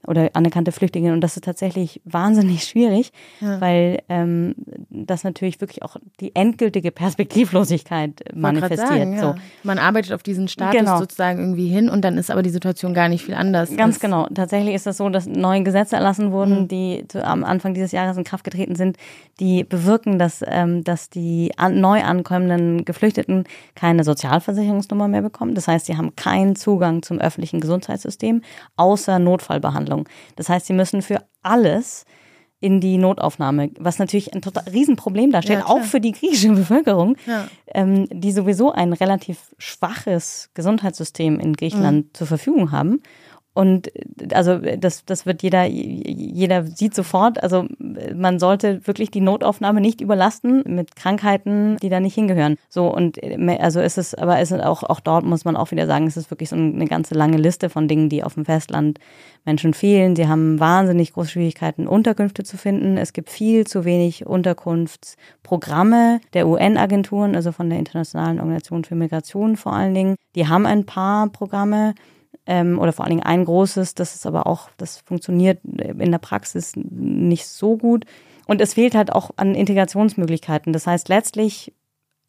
oder 0.07 0.31
anerkannte 0.33 0.73
Flüchtlinge. 0.73 1.13
Und 1.13 1.21
das 1.21 1.37
ist 1.37 1.45
tatsächlich 1.45 2.01
wahnsinnig 2.05 2.65
schwierig, 2.65 3.13
ja. 3.41 3.61
weil 3.61 4.03
ähm, 4.09 4.55
das 4.91 5.25
natürlich 5.25 5.61
wirklich 5.61 5.83
auch 5.83 5.97
die 6.21 6.35
endgültige 6.35 6.91
Perspektivlosigkeit 6.91 8.25
manifestiert. 8.35 8.89
Sagen, 8.89 9.13
ja. 9.15 9.21
so. 9.21 9.35
Man 9.63 9.79
arbeitet 9.79 10.13
auf 10.13 10.23
diesen 10.23 10.49
Status 10.49 10.79
genau. 10.79 10.99
sozusagen 10.99 11.39
irgendwie 11.39 11.69
hin 11.69 11.89
und 11.89 12.05
dann 12.05 12.19
ist 12.19 12.31
aber 12.31 12.43
die 12.43 12.51
Situation 12.51 12.95
gar 12.95 13.09
nicht 13.09 13.25
viel 13.25 13.35
anders. 13.35 13.75
Ganz 13.77 14.01
genau. 14.01 14.27
Tatsächlich 14.35 14.75
ist 14.75 14.87
das 14.87 14.97
so, 14.97 15.09
dass 15.09 15.27
neue 15.27 15.63
Gesetze 15.63 15.97
erlassen 15.97 16.33
wurden, 16.33 16.63
mhm. 16.63 16.69
die 16.69 17.05
zu, 17.09 17.25
am 17.25 17.45
Anfang 17.45 17.75
dieses 17.75 17.93
Jahres 17.93 18.17
in 18.17 18.25
Kraft 18.25 18.45
getreten 18.45 18.75
sind, 18.75 18.92
die 19.41 19.65
bewirken, 19.65 20.19
dass, 20.19 20.45
ähm, 20.47 20.85
dass 20.85 21.11
die 21.11 21.53
an, 21.57 21.81
neu 21.81 22.03
ankommenden 22.03 22.85
Geflüchteten 22.85 23.45
keine 23.75 24.05
Sozialversicherungsnummer 24.05 25.09
mehr 25.09 25.23
bekommen. 25.23 25.55
Das 25.55 25.69
heißt, 25.69 25.87
sie 25.87 25.97
haben 25.97 26.15
keinen 26.17 26.57
Zugang 26.57 27.03
zum 27.03 27.19
öffentlichen 27.19 27.61
Gesundheitssystem 27.61 28.43
außer 28.77 29.19
Notfallbehandlung. 29.19 29.83
Behandlung. 29.83 30.09
Das 30.37 30.49
heißt, 30.49 30.67
sie 30.67 30.73
müssen 30.73 31.03
für 31.03 31.23
alles 31.43 32.05
in 32.61 32.81
die 32.81 32.97
Notaufnahme, 32.97 33.71
was 33.79 33.99
natürlich 33.99 34.33
ein 34.33 34.41
total 34.41 34.69
Riesenproblem 34.69 35.33
darstellt, 35.33 35.61
ja, 35.61 35.67
auch 35.67 35.83
für 35.83 36.01
die 36.01 36.13
griechische 36.13 36.51
Bevölkerung, 36.55 37.17
ja. 37.27 37.49
ähm, 37.75 38.07
die 38.13 38.31
sowieso 38.31 38.71
ein 38.71 38.93
relativ 38.93 39.53
schwaches 39.59 40.51
Gesundheitssystem 40.55 41.41
in 41.41 41.55
Griechenland 41.55 42.07
mhm. 42.07 42.11
zur 42.13 42.29
Verfügung 42.29 42.71
haben. 42.71 43.03
Und 43.55 43.93
also 44.33 44.59
das, 44.59 45.05
das 45.05 45.27
wird 45.27 45.43
jeder, 45.43 45.65
jeder 45.65 46.65
sieht 46.65 46.95
sofort, 46.95 47.43
also 47.43 47.67
man 48.15 48.39
sollte 48.39 48.87
wirklich 48.87 49.11
die 49.11 49.21
Notaufnahme 49.21 49.83
nicht 49.83 50.01
überlasten 50.01 50.63
mit 50.67 50.97
Krankheiten, 50.97 51.77
die 51.83 51.91
da 51.91 52.01
nicht 52.01 52.15
hingehören. 52.15 52.57
So 52.71 52.93
und 52.93 53.19
also 53.61 53.81
ist 53.81 53.99
es, 53.99 54.15
aber 54.15 54.39
es 54.39 54.53
ist 54.53 54.63
auch, 54.63 54.83
auch 54.85 55.01
dort 55.01 55.27
muss 55.27 55.45
man 55.45 55.57
auch 55.57 55.71
wieder 55.71 55.87
sagen, 55.87 56.07
es 56.07 56.17
ist 56.17 56.31
wirklich 56.31 56.49
so 56.49 56.57
eine 56.57 56.87
ganze 56.87 57.15
lange 57.15 57.37
Liste 57.37 57.69
von 57.69 57.89
Dingen, 57.89 58.09
die 58.09 58.25
auf 58.25 58.35
dem 58.35 58.47
Festland 58.47 58.99
Menschen 59.45 59.75
fehlen. 59.75 60.17
Sie 60.17 60.29
haben 60.29 60.59
wahnsinnig 60.59 61.13
große 61.13 61.33
Schwierigkeiten, 61.33 61.87
Unterkünfte 61.87 62.45
zu 62.45 62.57
finden. 62.57 62.97
Es 62.97 63.13
gibt 63.13 63.29
viel 63.29 63.67
zu 63.67 63.85
wenig 63.85 64.25
Unterkunftsprogramme 64.25 66.21
der 66.33 66.49
UN-Agenturen, 66.49 67.37
also 67.37 67.53
von 67.53 67.69
der 67.69 67.79
Internationalen 67.79 68.39
Organisation 68.39 68.85
für 68.85 68.95
Migration 68.95 69.57
vor 69.59 69.75
allen 69.75 69.93
Dingen. 69.93 70.17
Die 70.37 70.49
haben 70.49 70.65
ein 70.65 70.87
paar 70.87 71.29
Programme 71.29 71.95
ähm, 72.47 72.79
oder 72.79 72.93
vor 72.93 73.05
allen 73.05 73.17
Dingen 73.17 73.27
ein 73.27 73.45
großes, 73.45 73.95
das 73.95 74.15
ist 74.15 74.27
aber 74.27 74.47
auch, 74.47 74.71
das 74.77 74.99
funktioniert 74.99 75.61
in 75.65 76.11
der 76.11 76.19
Praxis 76.19 76.73
nicht 76.77 77.47
so 77.47 77.77
gut. 77.77 78.05
Und 78.47 78.61
es 78.61 78.75
fehlt 78.75 78.95
halt 78.95 79.13
auch 79.13 79.31
an 79.37 79.55
Integrationsmöglichkeiten. 79.55 80.73
Das 80.73 80.87
heißt, 80.87 81.09
letztlich 81.09 81.73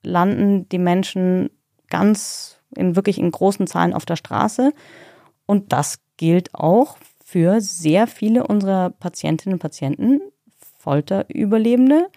landen 0.03 0.69
die 0.69 0.77
Menschen 0.77 1.49
ganz 1.89 2.59
in 2.75 2.95
wirklich 2.95 3.17
in 3.17 3.31
großen 3.31 3.67
Zahlen 3.67 3.93
auf 3.93 4.05
der 4.05 4.15
Straße. 4.15 4.73
Und 5.45 5.73
das 5.73 5.99
gilt 6.17 6.53
auch 6.53 6.97
für 7.23 7.61
sehr 7.61 8.07
viele 8.07 8.45
unserer 8.45 8.91
Patientinnen 8.91 9.55
und 9.55 9.59
Patienten, 9.59 10.21
Folterüberlebende, 10.77 12.07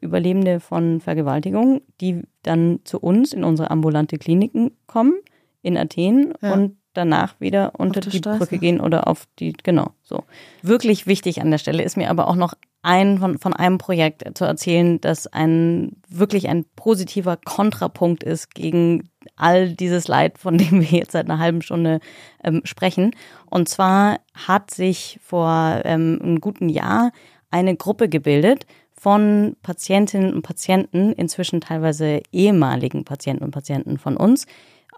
Überlebende 0.00 0.60
von 0.60 1.00
Vergewaltigung, 1.00 1.80
die 2.00 2.22
dann 2.42 2.80
zu 2.84 3.00
uns 3.00 3.32
in 3.32 3.44
unsere 3.44 3.70
ambulante 3.70 4.18
Kliniken 4.18 4.72
kommen 4.86 5.14
in 5.62 5.76
Athen 5.76 6.34
ja. 6.42 6.52
und 6.52 6.76
danach 6.96 7.38
wieder 7.40 7.72
unter 7.78 8.00
die 8.00 8.18
Straße. 8.18 8.38
Brücke 8.38 8.58
gehen 8.58 8.80
oder 8.80 9.06
auf 9.06 9.26
die, 9.38 9.52
genau, 9.52 9.92
so. 10.02 10.24
Wirklich 10.62 11.06
wichtig 11.06 11.40
an 11.40 11.50
der 11.50 11.58
Stelle 11.58 11.82
ist 11.82 11.96
mir 11.96 12.10
aber 12.10 12.28
auch 12.28 12.36
noch 12.36 12.54
ein 12.82 13.18
von, 13.18 13.38
von 13.38 13.52
einem 13.52 13.78
Projekt 13.78 14.24
zu 14.38 14.44
erzählen, 14.44 15.00
das 15.00 15.26
ein 15.26 15.96
wirklich 16.08 16.48
ein 16.48 16.64
positiver 16.76 17.36
Kontrapunkt 17.36 18.22
ist 18.22 18.54
gegen 18.54 19.10
all 19.34 19.72
dieses 19.72 20.06
Leid, 20.06 20.38
von 20.38 20.56
dem 20.58 20.80
wir 20.80 20.98
jetzt 20.98 21.12
seit 21.12 21.26
einer 21.26 21.40
halben 21.40 21.62
Stunde 21.62 21.98
ähm, 22.44 22.60
sprechen. 22.64 23.10
Und 23.50 23.68
zwar 23.68 24.20
hat 24.34 24.70
sich 24.70 25.18
vor 25.22 25.82
ähm, 25.84 26.20
einem 26.22 26.40
guten 26.40 26.68
Jahr 26.68 27.10
eine 27.50 27.76
Gruppe 27.76 28.08
gebildet 28.08 28.66
von 28.92 29.56
Patientinnen 29.62 30.32
und 30.32 30.42
Patienten, 30.42 31.12
inzwischen 31.12 31.60
teilweise 31.60 32.22
ehemaligen 32.32 33.04
Patienten 33.04 33.44
und 33.44 33.50
Patienten 33.50 33.98
von 33.98 34.16
uns, 34.16 34.46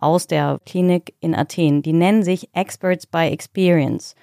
aus 0.00 0.26
der 0.26 0.61
Klinik 0.66 1.14
in 1.20 1.34
Athen. 1.34 1.82
Die 1.82 1.92
nennen 1.92 2.22
sich 2.22 2.48
Experts 2.54 3.06
by 3.06 3.28
Experience 3.28 4.14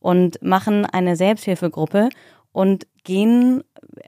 und 0.00 0.42
machen 0.42 0.84
eine 0.86 1.16
Selbsthilfegruppe 1.16 2.08
und 2.52 2.86
gehen 3.04 3.64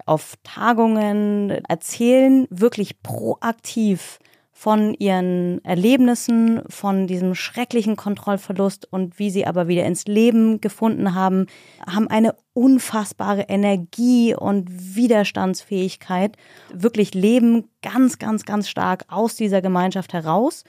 auf 0.06 0.34
Tagungen, 0.42 1.50
erzählen 1.68 2.46
wirklich 2.50 3.02
proaktiv 3.02 4.18
von 4.56 4.94
ihren 4.94 5.62
Erlebnissen, 5.64 6.62
von 6.68 7.06
diesem 7.06 7.34
schrecklichen 7.34 7.96
Kontrollverlust 7.96 8.90
und 8.90 9.18
wie 9.18 9.28
sie 9.28 9.46
aber 9.46 9.66
wieder 9.66 9.84
ins 9.84 10.06
Leben 10.06 10.60
gefunden 10.60 11.14
haben, 11.14 11.48
haben 11.86 12.08
eine 12.08 12.34
unfassbare 12.54 13.42
Energie 13.42 14.34
und 14.34 14.68
Widerstandsfähigkeit, 14.70 16.36
wirklich 16.72 17.14
leben 17.14 17.68
ganz, 17.82 18.18
ganz, 18.18 18.44
ganz 18.44 18.68
stark 18.68 19.04
aus 19.08 19.34
dieser 19.34 19.60
Gemeinschaft 19.60 20.12
heraus 20.12 20.64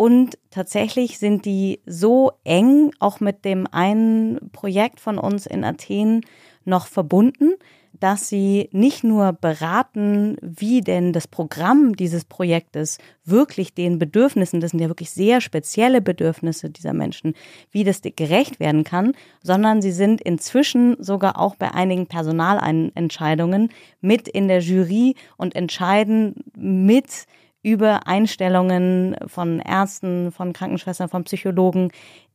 und 0.00 0.38
tatsächlich 0.48 1.18
sind 1.18 1.44
die 1.44 1.82
so 1.84 2.32
eng 2.44 2.90
auch 3.00 3.20
mit 3.20 3.44
dem 3.44 3.66
einen 3.70 4.50
Projekt 4.50 4.98
von 4.98 5.18
uns 5.18 5.44
in 5.44 5.62
Athen 5.62 6.22
noch 6.64 6.86
verbunden, 6.86 7.52
dass 7.92 8.30
sie 8.30 8.70
nicht 8.72 9.04
nur 9.04 9.34
beraten, 9.34 10.38
wie 10.40 10.80
denn 10.80 11.12
das 11.12 11.28
Programm 11.28 11.96
dieses 11.96 12.24
Projektes 12.24 12.96
wirklich 13.26 13.74
den 13.74 13.98
Bedürfnissen, 13.98 14.62
das 14.62 14.70
sind 14.70 14.80
ja 14.80 14.88
wirklich 14.88 15.10
sehr 15.10 15.42
spezielle 15.42 16.00
Bedürfnisse 16.00 16.70
dieser 16.70 16.94
Menschen, 16.94 17.34
wie 17.70 17.84
das 17.84 18.00
gerecht 18.00 18.58
werden 18.58 18.84
kann, 18.84 19.12
sondern 19.42 19.82
sie 19.82 19.92
sind 19.92 20.22
inzwischen 20.22 20.96
sogar 21.02 21.38
auch 21.38 21.56
bei 21.56 21.72
einigen 21.74 22.06
Personalentscheidungen 22.06 23.68
mit 24.00 24.28
in 24.28 24.48
der 24.48 24.60
Jury 24.60 25.14
und 25.36 25.54
entscheiden 25.54 26.36
mit 26.56 27.26
über 27.62 28.06
Einstellungen 28.06 29.16
von 29.26 29.60
Ärzten, 29.60 30.32
von 30.32 30.52
Krankenschwestern, 30.52 31.08
von 31.08 31.24
Psychologen 31.24 31.90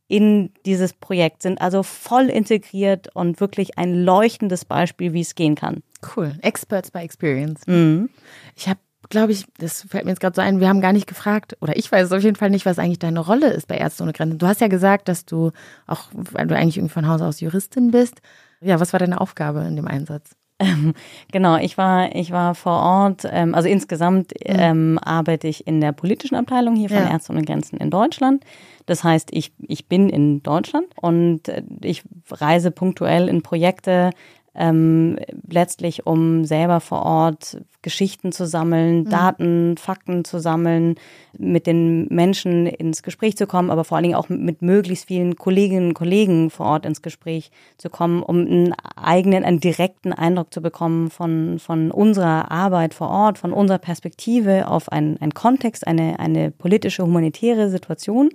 in 0.08 0.52
dieses 0.64 0.92
Projekt, 0.92 1.42
sind 1.42 1.60
also 1.60 1.82
voll 1.82 2.26
integriert 2.26 3.08
und 3.14 3.40
wirklich 3.40 3.76
ein 3.76 3.92
leuchtendes 4.04 4.64
Beispiel, 4.64 5.12
wie 5.12 5.22
es 5.22 5.34
gehen 5.34 5.56
kann. 5.56 5.82
Cool. 6.16 6.36
Experts 6.42 6.92
by 6.92 7.00
Experience. 7.00 7.66
Mhm. 7.66 8.08
Ich 8.54 8.68
habe 8.68 8.78
glaube 9.08 9.32
ich, 9.32 9.46
das 9.58 9.82
fällt 9.82 10.04
mir 10.04 10.10
jetzt 10.10 10.20
gerade 10.20 10.34
so 10.34 10.42
ein, 10.42 10.60
wir 10.60 10.68
haben 10.68 10.80
gar 10.80 10.92
nicht 10.92 11.06
gefragt, 11.06 11.56
oder 11.60 11.76
ich 11.76 11.90
weiß 11.90 12.12
auf 12.12 12.22
jeden 12.22 12.36
Fall 12.36 12.50
nicht, 12.50 12.66
was 12.66 12.78
eigentlich 12.78 12.98
deine 12.98 13.20
Rolle 13.20 13.52
ist 13.52 13.68
bei 13.68 13.76
Ärzte 13.76 14.02
ohne 14.02 14.12
Grenzen. 14.12 14.38
Du 14.38 14.46
hast 14.46 14.60
ja 14.60 14.68
gesagt, 14.68 15.08
dass 15.08 15.24
du 15.24 15.52
auch, 15.86 16.08
weil 16.12 16.46
du 16.46 16.56
eigentlich 16.56 16.78
irgendwie 16.78 16.94
von 16.94 17.08
Haus 17.08 17.20
aus 17.20 17.40
Juristin 17.40 17.90
bist. 17.90 18.20
Ja, 18.60 18.80
was 18.80 18.92
war 18.92 19.00
deine 19.00 19.20
Aufgabe 19.20 19.60
in 19.60 19.76
dem 19.76 19.86
Einsatz? 19.86 20.32
Ähm, 20.58 20.94
genau, 21.30 21.56
ich 21.58 21.76
war, 21.76 22.14
ich 22.14 22.30
war 22.30 22.54
vor 22.54 22.80
Ort, 22.80 23.26
ähm, 23.30 23.54
also 23.54 23.68
insgesamt 23.68 24.32
mhm. 24.32 24.56
ähm, 24.58 24.98
arbeite 25.02 25.48
ich 25.48 25.66
in 25.66 25.80
der 25.80 25.92
politischen 25.92 26.34
Abteilung 26.34 26.76
hier 26.76 26.88
von 26.88 26.98
ja. 26.98 27.10
Ärzte 27.10 27.32
ohne 27.32 27.42
Grenzen 27.42 27.76
in 27.76 27.90
Deutschland. 27.90 28.44
Das 28.86 29.04
heißt, 29.04 29.30
ich, 29.32 29.52
ich 29.58 29.86
bin 29.86 30.08
in 30.08 30.42
Deutschland 30.42 30.86
und 31.00 31.48
äh, 31.48 31.62
ich 31.82 32.04
reise 32.30 32.70
punktuell 32.70 33.28
in 33.28 33.42
Projekte, 33.42 34.10
ähm, 34.56 35.18
letztlich 35.48 36.06
um 36.06 36.44
selber 36.44 36.80
vor 36.80 37.02
Ort 37.02 37.58
Geschichten 37.82 38.32
zu 38.32 38.46
sammeln, 38.46 39.00
mhm. 39.00 39.10
Daten, 39.10 39.76
Fakten 39.76 40.24
zu 40.24 40.40
sammeln, 40.40 40.96
mit 41.38 41.66
den 41.66 42.06
Menschen 42.08 42.66
ins 42.66 43.02
Gespräch 43.02 43.36
zu 43.36 43.46
kommen, 43.46 43.70
aber 43.70 43.84
vor 43.84 43.96
allen 43.96 44.04
Dingen 44.04 44.16
auch 44.16 44.28
mit 44.28 44.62
möglichst 44.62 45.06
vielen 45.06 45.36
Kolleginnen 45.36 45.88
und 45.88 45.94
Kollegen 45.94 46.50
vor 46.50 46.66
Ort 46.66 46.86
ins 46.86 47.02
Gespräch 47.02 47.50
zu 47.78 47.88
kommen, 47.88 48.22
um 48.22 48.38
einen 48.38 48.74
eigenen, 48.96 49.44
einen 49.44 49.60
direkten 49.60 50.12
Eindruck 50.12 50.52
zu 50.52 50.62
bekommen 50.62 51.10
von, 51.10 51.58
von 51.58 51.90
unserer 51.90 52.50
Arbeit 52.50 52.94
vor 52.94 53.08
Ort, 53.08 53.38
von 53.38 53.52
unserer 53.52 53.78
Perspektive 53.78 54.66
auf 54.68 54.90
einen, 54.90 55.18
einen 55.18 55.34
Kontext, 55.34 55.86
eine, 55.86 56.18
eine 56.18 56.50
politische, 56.50 57.04
humanitäre 57.04 57.70
Situation. 57.70 58.30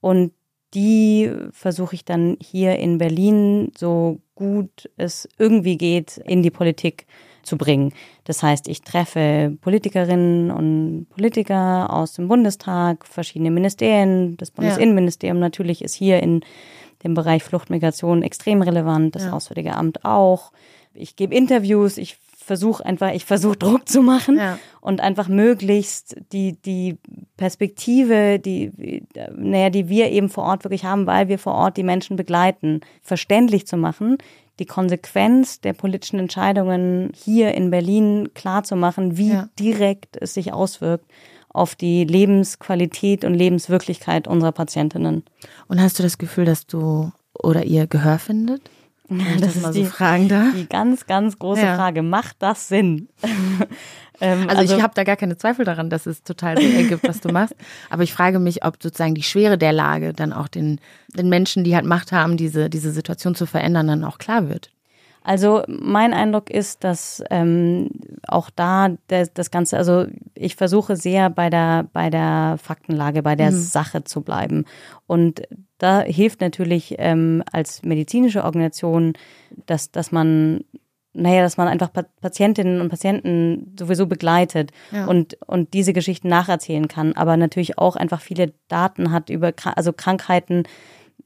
Und 0.00 0.32
die 0.74 1.32
versuche 1.52 1.94
ich 1.94 2.04
dann 2.04 2.36
hier 2.40 2.76
in 2.76 2.98
Berlin 2.98 3.72
so 3.76 4.20
gut 4.34 4.90
es 4.96 5.28
irgendwie 5.38 5.78
geht 5.78 6.18
in 6.18 6.42
die 6.42 6.50
Politik 6.50 7.06
zu 7.42 7.56
bringen. 7.56 7.92
Das 8.24 8.42
heißt, 8.42 8.68
ich 8.68 8.82
treffe 8.82 9.56
Politikerinnen 9.62 10.50
und 10.50 11.06
Politiker 11.08 11.92
aus 11.92 12.12
dem 12.12 12.28
Bundestag, 12.28 13.06
verschiedene 13.06 13.50
Ministerien, 13.50 14.36
das 14.36 14.50
Bundesinnenministerium 14.50 15.38
natürlich 15.38 15.82
ist 15.82 15.94
hier 15.94 16.22
in 16.22 16.42
dem 17.02 17.14
Bereich 17.14 17.42
Fluchtmigration 17.42 18.22
extrem 18.22 18.60
relevant, 18.60 19.14
das 19.14 19.24
ja. 19.24 19.32
Auswärtige 19.32 19.74
Amt 19.74 20.04
auch. 20.04 20.52
Ich 20.94 21.16
gebe 21.16 21.34
Interviews, 21.34 21.96
ich 21.96 22.18
versuche 22.48 22.84
einfach, 22.84 23.12
ich 23.12 23.24
versuche 23.24 23.56
Druck 23.56 23.88
zu 23.88 24.02
machen 24.02 24.38
ja. 24.38 24.58
und 24.80 25.00
einfach 25.00 25.28
möglichst 25.28 26.16
die, 26.32 26.60
die 26.60 26.98
Perspektive, 27.36 28.40
die, 28.40 29.04
naja, 29.36 29.70
die 29.70 29.88
wir 29.88 30.10
eben 30.10 30.28
vor 30.30 30.44
Ort 30.44 30.64
wirklich 30.64 30.84
haben, 30.84 31.06
weil 31.06 31.28
wir 31.28 31.38
vor 31.38 31.54
Ort 31.54 31.76
die 31.76 31.84
Menschen 31.84 32.16
begleiten, 32.16 32.80
verständlich 33.02 33.66
zu 33.66 33.76
machen, 33.76 34.18
die 34.58 34.66
Konsequenz 34.66 35.60
der 35.60 35.74
politischen 35.74 36.18
Entscheidungen 36.18 37.12
hier 37.14 37.54
in 37.54 37.70
Berlin 37.70 38.30
klar 38.34 38.64
zu 38.64 38.74
machen, 38.74 39.16
wie 39.16 39.30
ja. 39.30 39.48
direkt 39.58 40.16
es 40.16 40.34
sich 40.34 40.52
auswirkt 40.52 41.04
auf 41.50 41.76
die 41.76 42.04
Lebensqualität 42.04 43.24
und 43.24 43.34
Lebenswirklichkeit 43.34 44.26
unserer 44.26 44.52
Patientinnen. 44.52 45.22
Und 45.68 45.80
hast 45.80 45.98
du 45.98 46.02
das 46.02 46.18
Gefühl, 46.18 46.46
dass 46.46 46.66
du 46.66 47.12
oder 47.34 47.64
ihr 47.64 47.86
Gehör 47.86 48.18
findet? 48.18 48.62
Wenn 49.08 49.40
das, 49.40 49.54
das 49.54 49.62
mal 49.62 49.72
so 49.72 49.80
die, 49.80 49.86
fragen 49.86 50.28
darf. 50.28 50.54
Die 50.54 50.68
ganz, 50.68 51.06
ganz 51.06 51.38
große 51.38 51.62
ja. 51.62 51.76
Frage. 51.76 52.02
Macht 52.02 52.36
das 52.40 52.68
Sinn? 52.68 53.08
ähm, 54.20 54.48
also, 54.48 54.60
also, 54.60 54.76
ich 54.76 54.82
habe 54.82 54.92
da 54.94 55.04
gar 55.04 55.16
keine 55.16 55.38
Zweifel 55.38 55.64
daran, 55.64 55.88
dass 55.88 56.06
es 56.06 56.22
total 56.22 56.58
Sinn 56.58 56.76
ergibt, 56.76 57.08
was 57.08 57.20
du 57.20 57.30
machst. 57.32 57.54
Aber 57.88 58.02
ich 58.02 58.12
frage 58.12 58.38
mich, 58.38 58.64
ob 58.64 58.82
sozusagen 58.82 59.14
die 59.14 59.22
Schwere 59.22 59.56
der 59.56 59.72
Lage 59.72 60.12
dann 60.12 60.32
auch 60.32 60.48
den, 60.48 60.78
den 61.14 61.28
Menschen, 61.28 61.64
die 61.64 61.74
halt 61.74 61.86
Macht 61.86 62.12
haben, 62.12 62.36
diese, 62.36 62.68
diese 62.68 62.90
Situation 62.90 63.34
zu 63.34 63.46
verändern, 63.46 63.86
dann 63.86 64.04
auch 64.04 64.18
klar 64.18 64.48
wird. 64.48 64.70
Also 65.22 65.62
mein 65.68 66.14
Eindruck 66.14 66.50
ist, 66.50 66.84
dass 66.84 67.22
ähm, 67.30 67.90
auch 68.26 68.50
da 68.50 68.90
das, 69.08 69.32
das 69.32 69.50
Ganze, 69.50 69.76
also 69.76 70.06
ich 70.34 70.56
versuche 70.56 70.96
sehr 70.96 71.28
bei 71.30 71.50
der 71.50 71.86
bei 71.92 72.10
der 72.10 72.58
Faktenlage, 72.62 73.22
bei 73.22 73.36
der 73.36 73.50
mhm. 73.50 73.56
Sache 73.56 74.04
zu 74.04 74.22
bleiben. 74.22 74.64
Und 75.06 75.42
da 75.78 76.00
hilft 76.00 76.40
natürlich 76.40 76.96
ähm, 76.98 77.42
als 77.52 77.82
medizinische 77.82 78.44
Organisation, 78.44 79.12
dass, 79.66 79.90
dass 79.90 80.12
man 80.12 80.64
naja, 81.14 81.42
dass 81.42 81.56
man 81.56 81.68
einfach 81.68 81.90
Patientinnen 82.20 82.80
und 82.80 82.90
Patienten 82.90 83.74
sowieso 83.78 84.06
begleitet 84.06 84.70
ja. 84.92 85.06
und, 85.06 85.36
und 85.46 85.74
diese 85.74 85.92
Geschichten 85.92 86.28
nacherzählen 86.28 86.86
kann, 86.86 87.14
aber 87.14 87.36
natürlich 87.36 87.76
auch 87.76 87.96
einfach 87.96 88.20
viele 88.20 88.52
Daten 88.68 89.10
hat 89.10 89.28
über, 89.28 89.52
also 89.74 89.92
Krankheiten, 89.92 90.62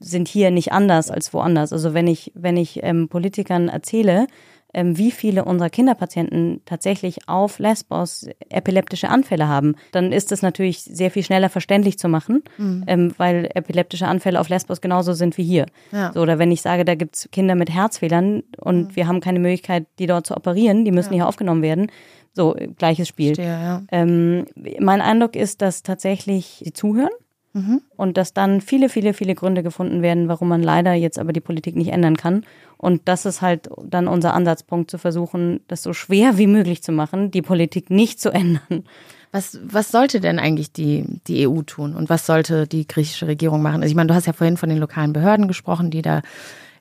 sind 0.03 0.27
hier 0.27 0.51
nicht 0.51 0.71
anders 0.71 1.09
als 1.09 1.33
woanders. 1.33 1.73
Also 1.73 1.93
wenn 1.93 2.07
ich, 2.07 2.31
wenn 2.35 2.57
ich 2.57 2.83
ähm, 2.83 3.09
Politikern 3.09 3.69
erzähle, 3.69 4.27
ähm, 4.73 4.97
wie 4.97 5.11
viele 5.11 5.45
unserer 5.45 5.69
Kinderpatienten 5.69 6.61
tatsächlich 6.65 7.29
auf 7.29 7.59
Lesbos 7.59 8.27
epileptische 8.49 9.09
Anfälle 9.09 9.47
haben, 9.47 9.75
dann 9.91 10.11
ist 10.11 10.31
das 10.31 10.41
natürlich 10.41 10.81
sehr 10.81 11.11
viel 11.11 11.23
schneller 11.23 11.49
verständlich 11.49 11.99
zu 11.99 12.07
machen, 12.07 12.43
mhm. 12.57 12.83
ähm, 12.87 13.13
weil 13.17 13.49
epileptische 13.53 14.07
Anfälle 14.07 14.39
auf 14.39 14.49
Lesbos 14.49 14.81
genauso 14.81 15.13
sind 15.13 15.37
wie 15.37 15.43
hier. 15.43 15.67
Ja. 15.91 16.11
So, 16.13 16.21
oder 16.21 16.39
wenn 16.39 16.51
ich 16.51 16.61
sage, 16.61 16.85
da 16.85 16.95
gibt's 16.95 17.29
Kinder 17.31 17.55
mit 17.55 17.69
Herzfehlern 17.69 18.43
und 18.57 18.87
mhm. 18.87 18.95
wir 18.95 19.07
haben 19.07 19.21
keine 19.21 19.39
Möglichkeit, 19.39 19.85
die 19.99 20.07
dort 20.07 20.25
zu 20.25 20.35
operieren, 20.35 20.85
die 20.85 20.91
müssen 20.91 21.13
ja. 21.13 21.19
hier 21.19 21.27
aufgenommen 21.27 21.61
werden. 21.61 21.91
So, 22.35 22.55
gleiches 22.77 23.07
Spiel. 23.07 23.35
Verstehe, 23.35 23.61
ja. 23.61 23.83
ähm, 23.91 24.45
mein 24.79 25.01
Eindruck 25.01 25.35
ist, 25.35 25.61
dass 25.61 25.83
tatsächlich 25.83 26.63
sie 26.65 26.73
zuhören 26.73 27.11
Mhm. 27.53 27.81
Und 27.95 28.17
dass 28.17 28.33
dann 28.33 28.61
viele, 28.61 28.89
viele, 28.89 29.13
viele 29.13 29.35
Gründe 29.35 29.61
gefunden 29.61 30.01
werden, 30.01 30.27
warum 30.27 30.47
man 30.47 30.63
leider 30.63 30.93
jetzt 30.93 31.19
aber 31.19 31.33
die 31.33 31.39
Politik 31.39 31.75
nicht 31.75 31.91
ändern 31.91 32.17
kann. 32.17 32.43
Und 32.77 33.03
das 33.05 33.25
ist 33.25 33.41
halt 33.41 33.69
dann 33.85 34.07
unser 34.07 34.33
Ansatzpunkt, 34.33 34.89
zu 34.89 34.97
versuchen, 34.97 35.61
das 35.67 35.83
so 35.83 35.93
schwer 35.93 36.37
wie 36.37 36.47
möglich 36.47 36.81
zu 36.83 36.91
machen, 36.91 37.31
die 37.31 37.43
Politik 37.43 37.89
nicht 37.89 38.19
zu 38.19 38.31
ändern. 38.31 38.83
Was, 39.31 39.59
was 39.63 39.91
sollte 39.91 40.19
denn 40.19 40.37
eigentlich 40.37 40.73
die, 40.73 41.05
die 41.27 41.47
EU 41.47 41.61
tun 41.61 41.95
und 41.95 42.09
was 42.09 42.25
sollte 42.25 42.67
die 42.67 42.87
griechische 42.87 43.25
Regierung 43.25 43.61
machen? 43.61 43.81
Also 43.81 43.91
ich 43.91 43.95
meine, 43.95 44.07
du 44.07 44.13
hast 44.13 44.27
ja 44.27 44.33
vorhin 44.33 44.57
von 44.57 44.69
den 44.69 44.77
lokalen 44.77 45.13
Behörden 45.13 45.47
gesprochen, 45.47 45.89
die 45.89 46.03
da 46.03 46.21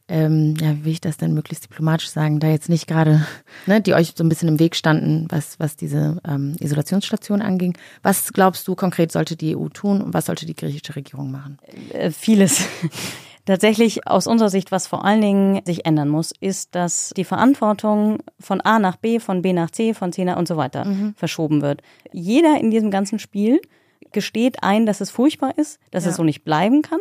ähm, 0.08 0.54
ja, 0.60 0.72
wie 0.72 0.84
will 0.84 0.92
ich 0.92 1.00
das 1.00 1.16
denn 1.16 1.34
möglichst 1.34 1.64
diplomatisch 1.64 2.10
sagen, 2.10 2.40
da 2.40 2.48
jetzt 2.48 2.68
nicht 2.68 2.86
gerade, 2.86 3.26
ne, 3.66 3.80
die 3.80 3.94
euch 3.94 4.14
so 4.16 4.24
ein 4.24 4.28
bisschen 4.28 4.48
im 4.48 4.58
Weg 4.58 4.76
standen, 4.76 5.26
was, 5.30 5.58
was 5.58 5.76
diese 5.76 6.18
ähm, 6.26 6.56
Isolationsstation 6.60 7.42
anging. 7.42 7.76
Was 8.02 8.32
glaubst 8.32 8.66
du 8.68 8.74
konkret 8.74 9.12
sollte 9.12 9.36
die 9.36 9.56
EU 9.56 9.68
tun 9.68 10.02
und 10.02 10.14
was 10.14 10.26
sollte 10.26 10.46
die 10.46 10.56
griechische 10.56 10.96
Regierung 10.96 11.30
machen? 11.30 11.58
Äh, 11.92 12.10
vieles. 12.10 12.66
Tatsächlich 13.44 14.06
aus 14.06 14.28
unserer 14.28 14.50
Sicht, 14.50 14.70
was 14.70 14.86
vor 14.86 15.04
allen 15.04 15.20
Dingen 15.20 15.62
sich 15.64 15.84
ändern 15.84 16.08
muss, 16.08 16.32
ist, 16.38 16.76
dass 16.76 17.12
die 17.16 17.24
Verantwortung 17.24 18.20
von 18.38 18.60
A 18.60 18.78
nach 18.78 18.94
B, 18.96 19.18
von 19.18 19.42
B 19.42 19.52
nach 19.52 19.72
C, 19.72 19.94
von 19.94 20.12
C 20.12 20.24
nach 20.24 20.36
und 20.36 20.46
so 20.46 20.56
weiter 20.56 20.84
mhm. 20.84 21.14
verschoben 21.16 21.60
wird. 21.60 21.82
Jeder 22.12 22.60
in 22.60 22.70
diesem 22.70 22.92
ganzen 22.92 23.18
Spiel 23.18 23.60
gesteht 24.12 24.62
ein, 24.62 24.86
dass 24.86 25.00
es 25.00 25.10
furchtbar 25.10 25.58
ist, 25.58 25.80
dass 25.90 26.04
ja. 26.04 26.10
es 26.10 26.16
so 26.16 26.22
nicht 26.22 26.44
bleiben 26.44 26.82
kann 26.82 27.00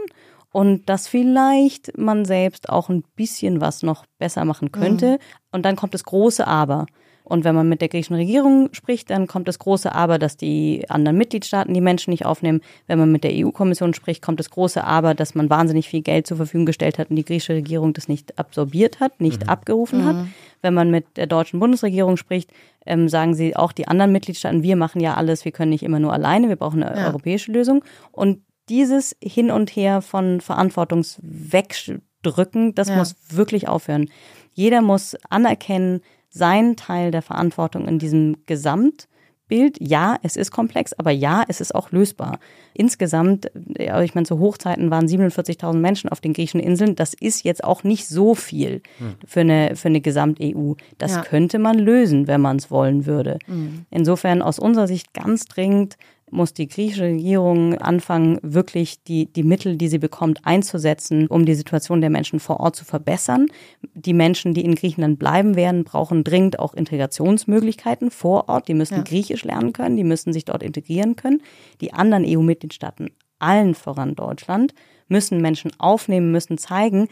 und 0.52 0.90
dass 0.90 1.08
vielleicht 1.08 1.98
man 1.98 2.26
selbst 2.26 2.70
auch 2.70 2.90
ein 2.90 3.04
bisschen 3.16 3.62
was 3.62 3.84
noch 3.84 4.06
besser 4.20 4.46
machen 4.46 4.72
könnte. 4.72 5.14
Mhm. 5.14 5.18
Und 5.52 5.66
dann 5.66 5.76
kommt 5.76 5.94
das 5.94 6.04
große 6.04 6.46
Aber. 6.46 6.86
Und 7.24 7.46
wenn 7.46 7.56
man 7.56 7.70
mit 7.70 7.80
der 7.80 7.88
griechischen 7.88 8.16
Regierung 8.16 8.70
spricht, 8.74 9.10
dann 9.10 9.28
kommt 9.28 9.48
das 9.48 9.60
große 9.60 9.94
Aber, 9.94 10.20
dass 10.20 10.36
die 10.36 10.86
anderen 10.90 11.18
Mitgliedstaaten 11.18 11.74
die 11.74 11.80
Menschen 11.80 12.12
nicht 12.12 12.26
aufnehmen. 12.26 12.60
Wenn 12.88 13.00
man 13.00 13.12
mit 13.12 13.24
der 13.24 13.32
EU-Kommission 13.34 13.94
spricht, 13.94 14.22
kommt 14.22 14.40
das 14.40 14.50
große 14.50 14.84
Aber, 14.84 15.14
dass 15.14 15.36
man 15.36 15.50
wahnsinnig 15.50 15.88
viel 15.88 16.02
Geld 16.02 16.28
zur 16.28 16.36
Verfügung 16.36 16.66
gestellt 16.66 17.00
hat 17.00 17.10
und 17.10 17.16
die 17.16 17.24
griechische 17.24 17.54
Regierung 17.54 17.94
das 17.94 18.10
nicht 18.10 18.38
absorbiert 18.38 19.00
hat, 19.00 19.22
nicht 19.22 19.44
mhm. 19.44 19.50
abgerufen 19.50 20.02
mhm. 20.02 20.06
hat. 20.06 20.16
Wenn 20.62 20.74
man 20.74 20.92
mit 20.92 21.16
der 21.16 21.28
deutschen 21.28 21.60
Bundesregierung 21.62 22.18
spricht, 22.18 22.52
ähm, 22.86 23.08
sagen 23.08 23.34
sie 23.34 23.56
auch 23.56 23.72
die 23.72 23.88
anderen 23.88 24.12
Mitgliedstaaten, 24.12 24.64
wir 24.64 24.76
machen 24.76 25.00
ja 25.00 25.14
alles, 25.14 25.46
wir 25.46 25.52
können 25.52 25.70
nicht 25.70 25.84
immer 25.84 26.00
nur 26.00 26.12
alleine, 26.12 26.50
wir 26.50 26.58
brauchen 26.58 26.84
eine 26.84 27.00
ja. 27.00 27.08
europäische 27.08 27.52
Lösung. 27.52 27.84
Und 28.12 28.42
dieses 28.72 29.16
Hin 29.22 29.52
und 29.52 29.76
Her 29.76 30.02
von 30.02 30.42
Verantwortungswegdrücken, 30.42 32.74
das 32.74 32.88
ja. 32.88 32.96
muss 32.96 33.16
wirklich 33.30 33.68
aufhören. 33.68 34.10
Jeder 34.54 34.82
muss 34.82 35.16
anerkennen, 35.30 36.00
seinen 36.30 36.78
Teil 36.78 37.12
der 37.12 37.22
Verantwortung 37.22 37.86
in 37.86 38.00
diesem 38.00 38.38
Gesamtbild. 38.46 39.76
Ja, 39.82 40.18
es 40.24 40.38
ist 40.38 40.52
komplex, 40.52 40.94
aber 40.94 41.12
ja, 41.12 41.44
es 41.50 41.60
ist 41.60 41.76
auch 41.76 41.92
lösbar. 41.92 42.40
Insgesamt, 42.74 43.52
ich 43.78 44.16
meine, 44.16 44.26
zu 44.26 44.40
Hochzeiten 44.40 44.90
waren 44.90 45.06
47.000 45.06 45.74
Menschen 45.74 46.10
auf 46.10 46.22
den 46.22 46.32
griechischen 46.32 46.62
Inseln. 46.62 46.96
Das 46.96 47.14
ist 47.14 47.44
jetzt 47.44 47.66
auch 47.66 47.84
nicht 47.84 48.08
so 48.08 48.36
viel 48.36 48.82
hm. 49.00 49.16
für 49.26 49.42
eine, 49.42 49.76
für 49.76 49.90
eine 49.90 50.00
Gesamt-EU. 50.00 50.76
Das 50.98 51.16
ja. 51.16 51.24
könnte 51.24 51.60
man 51.60 51.78
lösen, 51.78 52.28
wenn 52.28 52.40
man 52.40 52.56
es 52.56 52.72
wollen 52.72 53.06
würde. 53.06 53.38
Mhm. 53.48 53.86
Insofern 53.90 54.42
aus 54.42 54.60
unserer 54.60 54.88
Sicht 54.88 55.14
ganz 55.14 55.44
dringend 55.44 55.98
muss 56.32 56.54
die 56.54 56.67
griechische 56.67 57.04
Regierung 57.04 57.76
anfangen, 57.78 58.39
wirklich 58.41 59.04
die, 59.04 59.32
die 59.32 59.44
Mittel, 59.44 59.76
die 59.76 59.88
sie 59.88 60.00
bekommt, 60.00 60.46
einzusetzen, 60.46 61.28
um 61.28 61.46
die 61.46 61.54
Situation 61.54 62.02
der 62.02 62.10
Menschen 62.10 62.39
vor 62.39 62.60
Ort 62.60 62.76
zu 62.76 62.86
verbessern. 62.86 63.48
Die 63.94 64.13
Menschen, 64.13 64.54
die 64.54 64.63
in 64.63 64.76
Griechenland 64.76 65.20
bleiben 65.20 65.56
werden, 65.56 65.84
brauchen 65.84 66.24
dringend 66.24 66.60
auch 66.60 66.74
Integrationsmöglichkeiten 66.74 68.12
vor 68.12 68.50
Ort. 68.50 68.67
Die 68.67 68.74
müssen 68.74 68.98
ja. 68.98 69.04
Griechisch 69.04 69.44
lernen 69.44 69.74
können, 69.74 69.98
die 69.98 70.04
müssen 70.04 70.34
sich 70.34 70.46
dort 70.46 70.63
integrieren 70.63 71.15
können. 71.15 71.41
Die 71.82 71.94
anderen 71.94 72.26
EU-Mitgliedstaaten, 72.26 73.12
allen 73.39 73.76
voran 73.76 74.15
Deutschland, 74.15 74.74
müssen 75.12 75.41
Menschen 75.41 75.71
aufnehmen, 75.78 76.32
müssen 76.32 76.58
zeigen, 76.58 77.08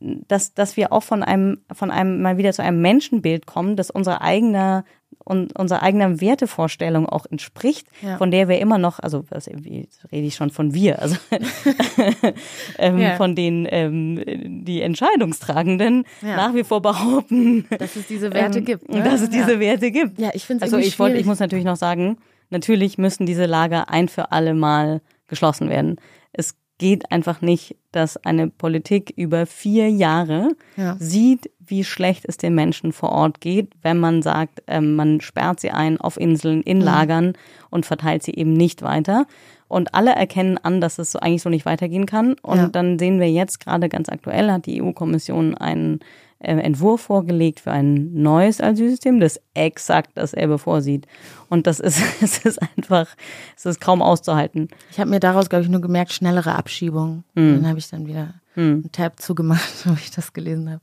dass, 0.00 0.52
dass 0.52 0.76
wir 0.76 0.92
auch 0.92 1.02
von 1.02 1.22
einem, 1.22 1.58
von 1.72 1.90
einem 1.90 2.20
mal 2.20 2.36
wieder 2.36 2.52
zu 2.52 2.62
einem 2.62 2.82
Menschenbild 2.82 3.46
kommen, 3.46 3.76
das 3.76 3.90
unser 3.90 4.20
eigener 4.20 4.84
und 5.24 5.58
unserer 5.58 5.82
eigenen 5.82 6.20
Wertevorstellung 6.20 7.08
auch 7.08 7.26
entspricht, 7.26 7.88
ja. 8.02 8.16
von 8.16 8.30
der 8.30 8.48
wir 8.48 8.60
immer 8.60 8.78
noch, 8.78 9.00
also 9.00 9.24
wie 9.30 9.88
rede 10.12 10.26
ich 10.26 10.36
schon 10.36 10.50
von 10.50 10.72
wir, 10.72 11.02
also 11.02 11.16
ähm, 12.78 12.98
ja. 12.98 13.16
von 13.16 13.34
denen 13.34 13.66
ähm, 13.68 14.64
die 14.64 14.82
Entscheidungstragenden 14.82 16.04
ja. 16.22 16.36
nach 16.36 16.54
wie 16.54 16.62
vor 16.62 16.80
behaupten, 16.80 17.66
dass 17.76 17.96
es 17.96 18.06
diese 18.06 18.32
Werte 18.34 18.58
ähm, 18.58 18.64
gibt, 18.64 18.88
ne? 18.88 19.02
dass 19.02 19.20
es 19.20 19.30
diese 19.30 19.58
Werte 19.58 19.90
gibt. 19.90 20.20
Ja, 20.20 20.30
ich 20.32 20.44
finde 20.44 20.62
also 20.62 20.76
ich 20.76 20.98
wollte, 20.98 21.16
ich 21.16 21.26
muss 21.26 21.40
natürlich 21.40 21.64
noch 21.64 21.76
sagen, 21.76 22.18
natürlich 22.50 22.98
müssen 22.98 23.26
diese 23.26 23.46
Lager 23.46 23.90
ein 23.90 24.08
für 24.08 24.30
alle 24.30 24.54
Mal 24.54 25.00
geschlossen 25.26 25.68
werden. 25.68 25.96
Es 26.32 26.54
geht 26.78 27.10
einfach 27.10 27.40
nicht, 27.40 27.76
dass 27.92 28.16
eine 28.18 28.48
Politik 28.48 29.12
über 29.16 29.46
vier 29.46 29.90
Jahre 29.90 30.50
ja. 30.76 30.96
sieht, 30.98 31.50
wie 31.58 31.84
schlecht 31.84 32.24
es 32.28 32.36
den 32.36 32.54
Menschen 32.54 32.92
vor 32.92 33.10
Ort 33.10 33.40
geht, 33.40 33.72
wenn 33.82 33.98
man 33.98 34.22
sagt, 34.22 34.62
ähm, 34.66 34.94
man 34.94 35.20
sperrt 35.20 35.60
sie 35.60 35.70
ein 35.70 36.00
auf 36.00 36.16
Inseln, 36.18 36.62
in 36.62 36.78
mhm. 36.78 36.84
Lagern 36.84 37.32
und 37.70 37.86
verteilt 37.86 38.22
sie 38.22 38.34
eben 38.34 38.52
nicht 38.52 38.82
weiter. 38.82 39.26
Und 39.68 39.94
alle 39.94 40.14
erkennen 40.14 40.58
an, 40.58 40.80
dass 40.80 40.98
es 40.98 41.10
so 41.10 41.18
eigentlich 41.18 41.42
so 41.42 41.48
nicht 41.48 41.66
weitergehen 41.66 42.06
kann. 42.06 42.34
Und 42.42 42.58
Ja. 42.58 42.68
dann 42.68 42.98
sehen 42.98 43.18
wir 43.18 43.30
jetzt 43.30 43.58
gerade 43.58 43.88
ganz 43.88 44.08
aktuell 44.08 44.52
hat 44.52 44.66
die 44.66 44.80
EU-Kommission 44.80 45.56
einen 45.56 45.96
äh, 45.96 46.04
Entwurf 46.38 47.02
vorgelegt 47.02 47.60
für 47.60 47.72
ein 47.72 48.12
neues 48.12 48.60
Asylsystem, 48.60 49.20
das 49.20 49.40
exakt 49.54 50.10
dasselbe 50.14 50.58
vorsieht. 50.58 51.06
Und 51.48 51.66
das 51.66 51.80
ist, 51.80 52.00
es 52.20 52.38
ist 52.38 52.60
einfach, 52.60 53.08
es 53.56 53.66
ist 53.66 53.80
kaum 53.80 54.02
auszuhalten. 54.02 54.68
Ich 54.90 55.00
habe 55.00 55.10
mir 55.10 55.20
daraus, 55.20 55.48
glaube 55.48 55.64
ich, 55.64 55.70
nur 55.70 55.80
gemerkt, 55.80 56.12
schnellere 56.12 56.54
Abschiebung. 56.54 57.24
Und 57.34 57.56
Dann 57.56 57.68
habe 57.68 57.78
ich 57.78 57.88
dann 57.88 58.06
wieder 58.06 58.34
einen 58.56 58.90
Tab 58.92 59.20
zugemacht, 59.20 59.72
wo 59.86 59.94
ich 59.94 60.10
das 60.10 60.32
gelesen 60.32 60.70
habe. 60.70 60.80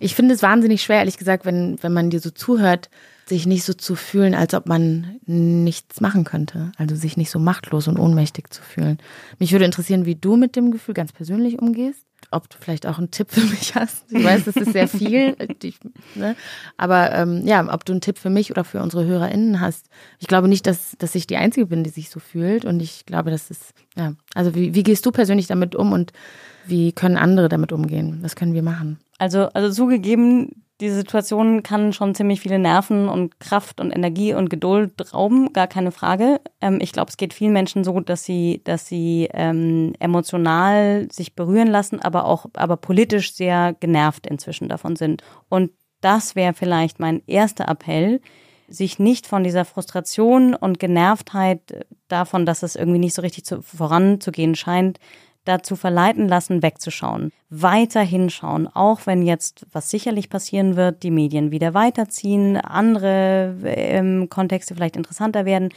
Ich 0.00 0.14
finde 0.14 0.34
es 0.34 0.42
wahnsinnig 0.42 0.82
schwer, 0.82 0.98
ehrlich 0.98 1.18
gesagt, 1.18 1.44
wenn, 1.44 1.82
wenn 1.82 1.92
man 1.92 2.10
dir 2.10 2.20
so 2.20 2.30
zuhört, 2.30 2.90
sich 3.26 3.46
nicht 3.46 3.64
so 3.64 3.74
zu 3.74 3.94
fühlen, 3.94 4.34
als 4.34 4.54
ob 4.54 4.66
man 4.66 5.18
nichts 5.26 6.00
machen 6.00 6.24
könnte. 6.24 6.72
Also 6.78 6.96
sich 6.96 7.18
nicht 7.18 7.30
so 7.30 7.38
machtlos 7.38 7.86
und 7.86 7.98
ohnmächtig 7.98 8.50
zu 8.50 8.62
fühlen. 8.62 8.98
Mich 9.38 9.52
würde 9.52 9.66
interessieren, 9.66 10.06
wie 10.06 10.14
du 10.14 10.36
mit 10.36 10.56
dem 10.56 10.70
Gefühl 10.70 10.94
ganz 10.94 11.12
persönlich 11.12 11.60
umgehst. 11.60 12.07
Ob 12.30 12.50
du 12.50 12.56
vielleicht 12.60 12.86
auch 12.86 12.98
einen 12.98 13.10
Tipp 13.10 13.30
für 13.30 13.40
mich 13.40 13.74
hast. 13.74 14.04
Ich 14.10 14.22
weiß, 14.22 14.44
das 14.44 14.56
ist 14.56 14.72
sehr 14.72 14.88
viel. 14.88 15.36
Ich, 15.62 15.78
ne? 16.14 16.36
Aber 16.76 17.12
ähm, 17.12 17.46
ja, 17.46 17.72
ob 17.72 17.84
du 17.84 17.92
einen 17.92 18.00
Tipp 18.00 18.18
für 18.18 18.30
mich 18.30 18.50
oder 18.50 18.64
für 18.64 18.80
unsere 18.82 19.06
HörerInnen 19.06 19.60
hast. 19.60 19.86
Ich 20.18 20.28
glaube 20.28 20.46
nicht, 20.46 20.66
dass, 20.66 20.94
dass 20.98 21.14
ich 21.14 21.26
die 21.26 21.36
Einzige 21.36 21.66
bin, 21.66 21.84
die 21.84 21.90
sich 21.90 22.10
so 22.10 22.20
fühlt. 22.20 22.64
Und 22.64 22.80
ich 22.80 23.06
glaube, 23.06 23.30
das 23.30 23.50
ist, 23.50 23.72
ja. 23.96 24.12
Also 24.34 24.54
wie, 24.54 24.74
wie 24.74 24.82
gehst 24.82 25.04
du 25.06 25.10
persönlich 25.10 25.46
damit 25.46 25.74
um 25.74 25.92
und 25.92 26.12
wie 26.66 26.92
können 26.92 27.16
andere 27.16 27.48
damit 27.48 27.72
umgehen? 27.72 28.18
Was 28.22 28.36
können 28.36 28.54
wir 28.54 28.62
machen? 28.62 28.98
Also, 29.18 29.48
also 29.48 29.72
zugegeben, 29.72 30.64
diese 30.80 30.94
Situation 30.94 31.62
kann 31.62 31.92
schon 31.92 32.14
ziemlich 32.14 32.40
viele 32.40 32.58
Nerven 32.58 33.08
und 33.08 33.40
Kraft 33.40 33.80
und 33.80 33.90
Energie 33.90 34.34
und 34.34 34.48
Geduld 34.48 35.12
rauben, 35.12 35.52
gar 35.52 35.66
keine 35.66 35.90
Frage. 35.90 36.40
Ähm, 36.60 36.78
ich 36.80 36.92
glaube, 36.92 37.10
es 37.10 37.16
geht 37.16 37.34
vielen 37.34 37.52
Menschen 37.52 37.82
so, 37.82 37.98
dass 38.00 38.24
sie, 38.24 38.60
dass 38.64 38.86
sie 38.86 39.28
ähm, 39.32 39.94
emotional 39.98 41.08
sich 41.10 41.34
berühren 41.34 41.68
lassen, 41.68 42.00
aber 42.00 42.26
auch, 42.26 42.46
aber 42.54 42.76
politisch 42.76 43.34
sehr 43.34 43.74
genervt 43.80 44.26
inzwischen 44.26 44.68
davon 44.68 44.94
sind. 44.94 45.22
Und 45.48 45.72
das 46.00 46.36
wäre 46.36 46.54
vielleicht 46.54 47.00
mein 47.00 47.22
erster 47.26 47.68
Appell, 47.68 48.20
sich 48.68 48.98
nicht 48.98 49.26
von 49.26 49.42
dieser 49.42 49.64
Frustration 49.64 50.54
und 50.54 50.78
Genervtheit 50.78 51.86
davon, 52.06 52.46
dass 52.46 52.62
es 52.62 52.76
irgendwie 52.76 52.98
nicht 52.98 53.14
so 53.14 53.22
richtig 53.22 53.44
zu, 53.46 53.62
voranzugehen 53.62 54.54
scheint, 54.54 55.00
dazu 55.48 55.76
verleiten 55.76 56.28
lassen, 56.28 56.62
wegzuschauen. 56.62 57.32
Weiter 57.50 58.00
hinschauen, 58.02 58.68
auch 58.68 59.00
wenn 59.06 59.22
jetzt, 59.22 59.66
was 59.72 59.90
sicherlich 59.90 60.28
passieren 60.28 60.76
wird, 60.76 61.02
die 61.02 61.10
Medien 61.10 61.50
wieder 61.50 61.72
weiterziehen, 61.74 62.56
andere 62.58 63.54
ähm, 63.64 64.28
Kontexte 64.28 64.74
vielleicht 64.74 64.96
interessanter 64.96 65.44
werden. 65.44 65.70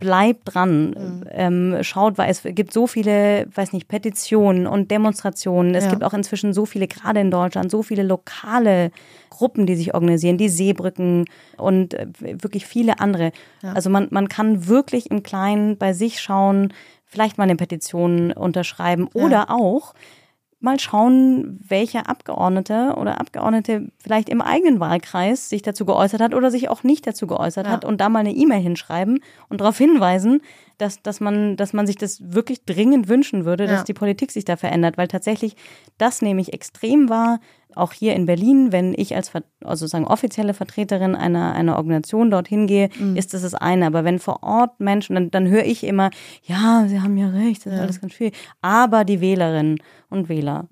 Bleibt 0.00 0.54
dran, 0.54 1.24
ähm, 1.32 1.76
schaut, 1.82 2.18
weil 2.18 2.30
es 2.30 2.42
gibt 2.44 2.72
so 2.72 2.86
viele, 2.86 3.48
weiß 3.52 3.72
nicht, 3.72 3.88
Petitionen 3.88 4.68
und 4.68 4.92
Demonstrationen. 4.92 5.74
Es 5.74 5.86
Ja. 5.86 5.90
gibt 5.90 6.04
auch 6.04 6.14
inzwischen 6.14 6.52
so 6.52 6.66
viele, 6.66 6.86
gerade 6.86 7.18
in 7.18 7.32
Deutschland, 7.32 7.68
so 7.72 7.82
viele 7.82 8.04
lokale 8.04 8.92
Gruppen, 9.28 9.66
die 9.66 9.74
sich 9.74 9.94
organisieren, 9.94 10.38
die 10.38 10.48
Seebrücken 10.48 11.24
und 11.56 11.94
äh, 11.94 12.06
wirklich 12.20 12.64
viele 12.64 13.00
andere. 13.00 13.32
Also 13.74 13.90
man, 13.90 14.06
man 14.12 14.28
kann 14.28 14.68
wirklich 14.68 15.10
im 15.10 15.24
Kleinen 15.24 15.76
bei 15.78 15.92
sich 15.92 16.20
schauen, 16.20 16.72
vielleicht 17.08 17.38
mal 17.38 17.44
eine 17.44 17.56
Petition 17.56 18.32
unterschreiben 18.32 19.08
oder 19.14 19.50
auch 19.50 19.94
mal 20.60 20.80
schauen, 20.80 21.60
welcher 21.68 22.08
Abgeordnete 22.08 22.94
oder 22.96 23.20
Abgeordnete 23.20 23.92
vielleicht 23.96 24.28
im 24.28 24.40
eigenen 24.40 24.80
Wahlkreis 24.80 25.48
sich 25.48 25.62
dazu 25.62 25.86
geäußert 25.86 26.20
hat 26.20 26.34
oder 26.34 26.50
sich 26.50 26.68
auch 26.68 26.82
nicht 26.82 27.06
dazu 27.06 27.28
geäußert 27.28 27.66
Ja. 27.66 27.72
hat 27.72 27.84
und 27.84 28.00
da 28.00 28.08
mal 28.08 28.18
eine 28.20 28.32
E-Mail 28.32 28.60
hinschreiben 28.60 29.20
und 29.48 29.60
darauf 29.60 29.78
hinweisen, 29.78 30.40
dass, 30.76 31.00
dass, 31.00 31.20
man, 31.20 31.56
dass 31.56 31.72
man 31.74 31.86
sich 31.86 31.96
das 31.96 32.32
wirklich 32.34 32.64
dringend 32.64 33.08
wünschen 33.08 33.44
würde, 33.44 33.66
dass 33.68 33.80
Ja. 33.80 33.84
die 33.84 33.94
Politik 33.94 34.32
sich 34.32 34.44
da 34.44 34.56
verändert, 34.56 34.98
weil 34.98 35.06
tatsächlich 35.06 35.54
das 35.96 36.22
nämlich 36.22 36.52
extrem 36.52 37.08
war, 37.08 37.38
auch 37.74 37.92
hier 37.92 38.14
in 38.14 38.26
Berlin, 38.26 38.72
wenn 38.72 38.94
ich 38.96 39.14
als 39.14 39.32
also 39.64 39.86
sagen 39.86 40.06
offizielle 40.06 40.54
Vertreterin 40.54 41.14
einer, 41.14 41.54
einer 41.54 41.76
Organisation 41.76 42.30
dorthin 42.30 42.66
gehe, 42.66 42.88
ist 43.14 43.34
das 43.34 43.42
das 43.42 43.54
eine. 43.54 43.86
Aber 43.86 44.04
wenn 44.04 44.18
vor 44.18 44.42
Ort 44.42 44.80
Menschen, 44.80 45.14
dann, 45.14 45.30
dann 45.30 45.48
höre 45.48 45.64
ich 45.64 45.84
immer, 45.84 46.10
ja, 46.44 46.84
sie 46.88 47.00
haben 47.00 47.16
ja 47.16 47.28
recht, 47.28 47.66
das 47.66 47.74
ist 47.74 47.80
alles 47.80 48.00
ganz 48.00 48.14
schwierig. 48.14 48.34
Aber 48.62 49.04
die 49.04 49.20
Wählerinnen 49.20 49.78
und 50.10 50.28
Wähler, 50.28 50.68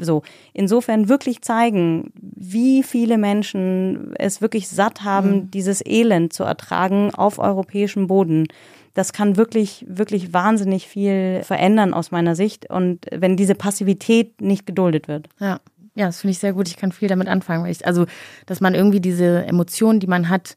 so. 0.00 0.22
Insofern 0.52 1.08
wirklich 1.08 1.42
zeigen, 1.42 2.12
wie 2.20 2.82
viele 2.82 3.18
Menschen 3.18 4.14
es 4.16 4.42
wirklich 4.42 4.68
satt 4.68 5.04
haben, 5.04 5.50
dieses 5.50 5.84
Elend 5.84 6.32
zu 6.32 6.42
ertragen 6.44 7.14
auf 7.14 7.38
europäischem 7.38 8.06
Boden. 8.08 8.48
Das 8.94 9.12
kann 9.12 9.36
wirklich, 9.36 9.86
wirklich 9.88 10.32
wahnsinnig 10.32 10.88
viel 10.88 11.42
verändern 11.44 11.94
aus 11.94 12.10
meiner 12.10 12.34
Sicht. 12.34 12.68
Und 12.68 13.06
wenn 13.12 13.36
diese 13.36 13.54
Passivität 13.54 14.40
nicht 14.40 14.66
geduldet 14.66 15.06
wird. 15.06 15.28
Ja. 15.38 15.60
Ja, 15.94 16.06
das 16.06 16.20
finde 16.20 16.32
ich 16.32 16.38
sehr 16.38 16.52
gut. 16.52 16.68
Ich 16.68 16.76
kann 16.76 16.92
viel 16.92 17.08
damit 17.08 17.28
anfangen. 17.28 17.64
Weil 17.64 17.72
ich, 17.72 17.86
also, 17.86 18.06
dass 18.46 18.60
man 18.60 18.74
irgendwie 18.74 19.00
diese 19.00 19.44
Emotionen, 19.46 20.00
die 20.00 20.06
man 20.06 20.28
hat, 20.28 20.56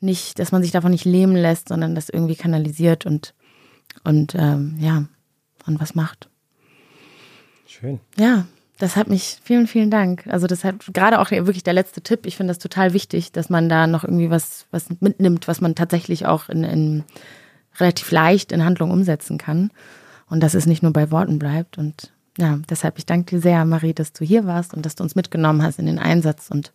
nicht, 0.00 0.38
dass 0.38 0.52
man 0.52 0.62
sich 0.62 0.70
davon 0.70 0.92
nicht 0.92 1.04
lähmen 1.04 1.36
lässt, 1.36 1.68
sondern 1.68 1.94
das 1.94 2.08
irgendwie 2.08 2.36
kanalisiert 2.36 3.06
und, 3.06 3.34
und 4.04 4.34
ähm, 4.36 4.76
ja, 4.78 5.04
und 5.66 5.80
was 5.80 5.94
macht. 5.94 6.28
Schön. 7.66 8.00
Ja, 8.16 8.46
das 8.78 8.94
hat 8.94 9.08
mich, 9.08 9.38
vielen, 9.42 9.66
vielen 9.66 9.90
Dank. 9.90 10.26
Also 10.28 10.46
das 10.46 10.64
hat 10.64 10.76
gerade 10.92 11.18
auch 11.18 11.30
wirklich 11.30 11.64
der 11.64 11.74
letzte 11.74 12.00
Tipp. 12.00 12.26
Ich 12.26 12.36
finde 12.36 12.52
das 12.52 12.58
total 12.58 12.92
wichtig, 12.92 13.32
dass 13.32 13.50
man 13.50 13.68
da 13.68 13.86
noch 13.86 14.04
irgendwie 14.04 14.30
was, 14.30 14.66
was 14.70 14.86
mitnimmt, 15.00 15.48
was 15.48 15.60
man 15.60 15.74
tatsächlich 15.74 16.26
auch 16.26 16.48
in, 16.48 16.62
in 16.62 17.04
relativ 17.78 18.10
leicht 18.12 18.52
in 18.52 18.64
Handlung 18.64 18.92
umsetzen 18.92 19.36
kann. 19.36 19.70
Und 20.30 20.40
dass 20.40 20.54
es 20.54 20.66
nicht 20.66 20.82
nur 20.82 20.92
bei 20.92 21.10
Worten 21.10 21.38
bleibt. 21.38 21.76
Und 21.76 22.12
ja, 22.38 22.58
deshalb, 22.70 22.98
ich 22.98 23.06
danke 23.06 23.36
dir 23.36 23.42
sehr, 23.42 23.64
Marie, 23.64 23.92
dass 23.92 24.12
du 24.12 24.24
hier 24.24 24.46
warst 24.46 24.72
und 24.72 24.86
dass 24.86 24.94
du 24.94 25.02
uns 25.02 25.16
mitgenommen 25.16 25.60
hast 25.60 25.80
in 25.80 25.86
den 25.86 25.98
Einsatz 25.98 26.50
und 26.50 26.72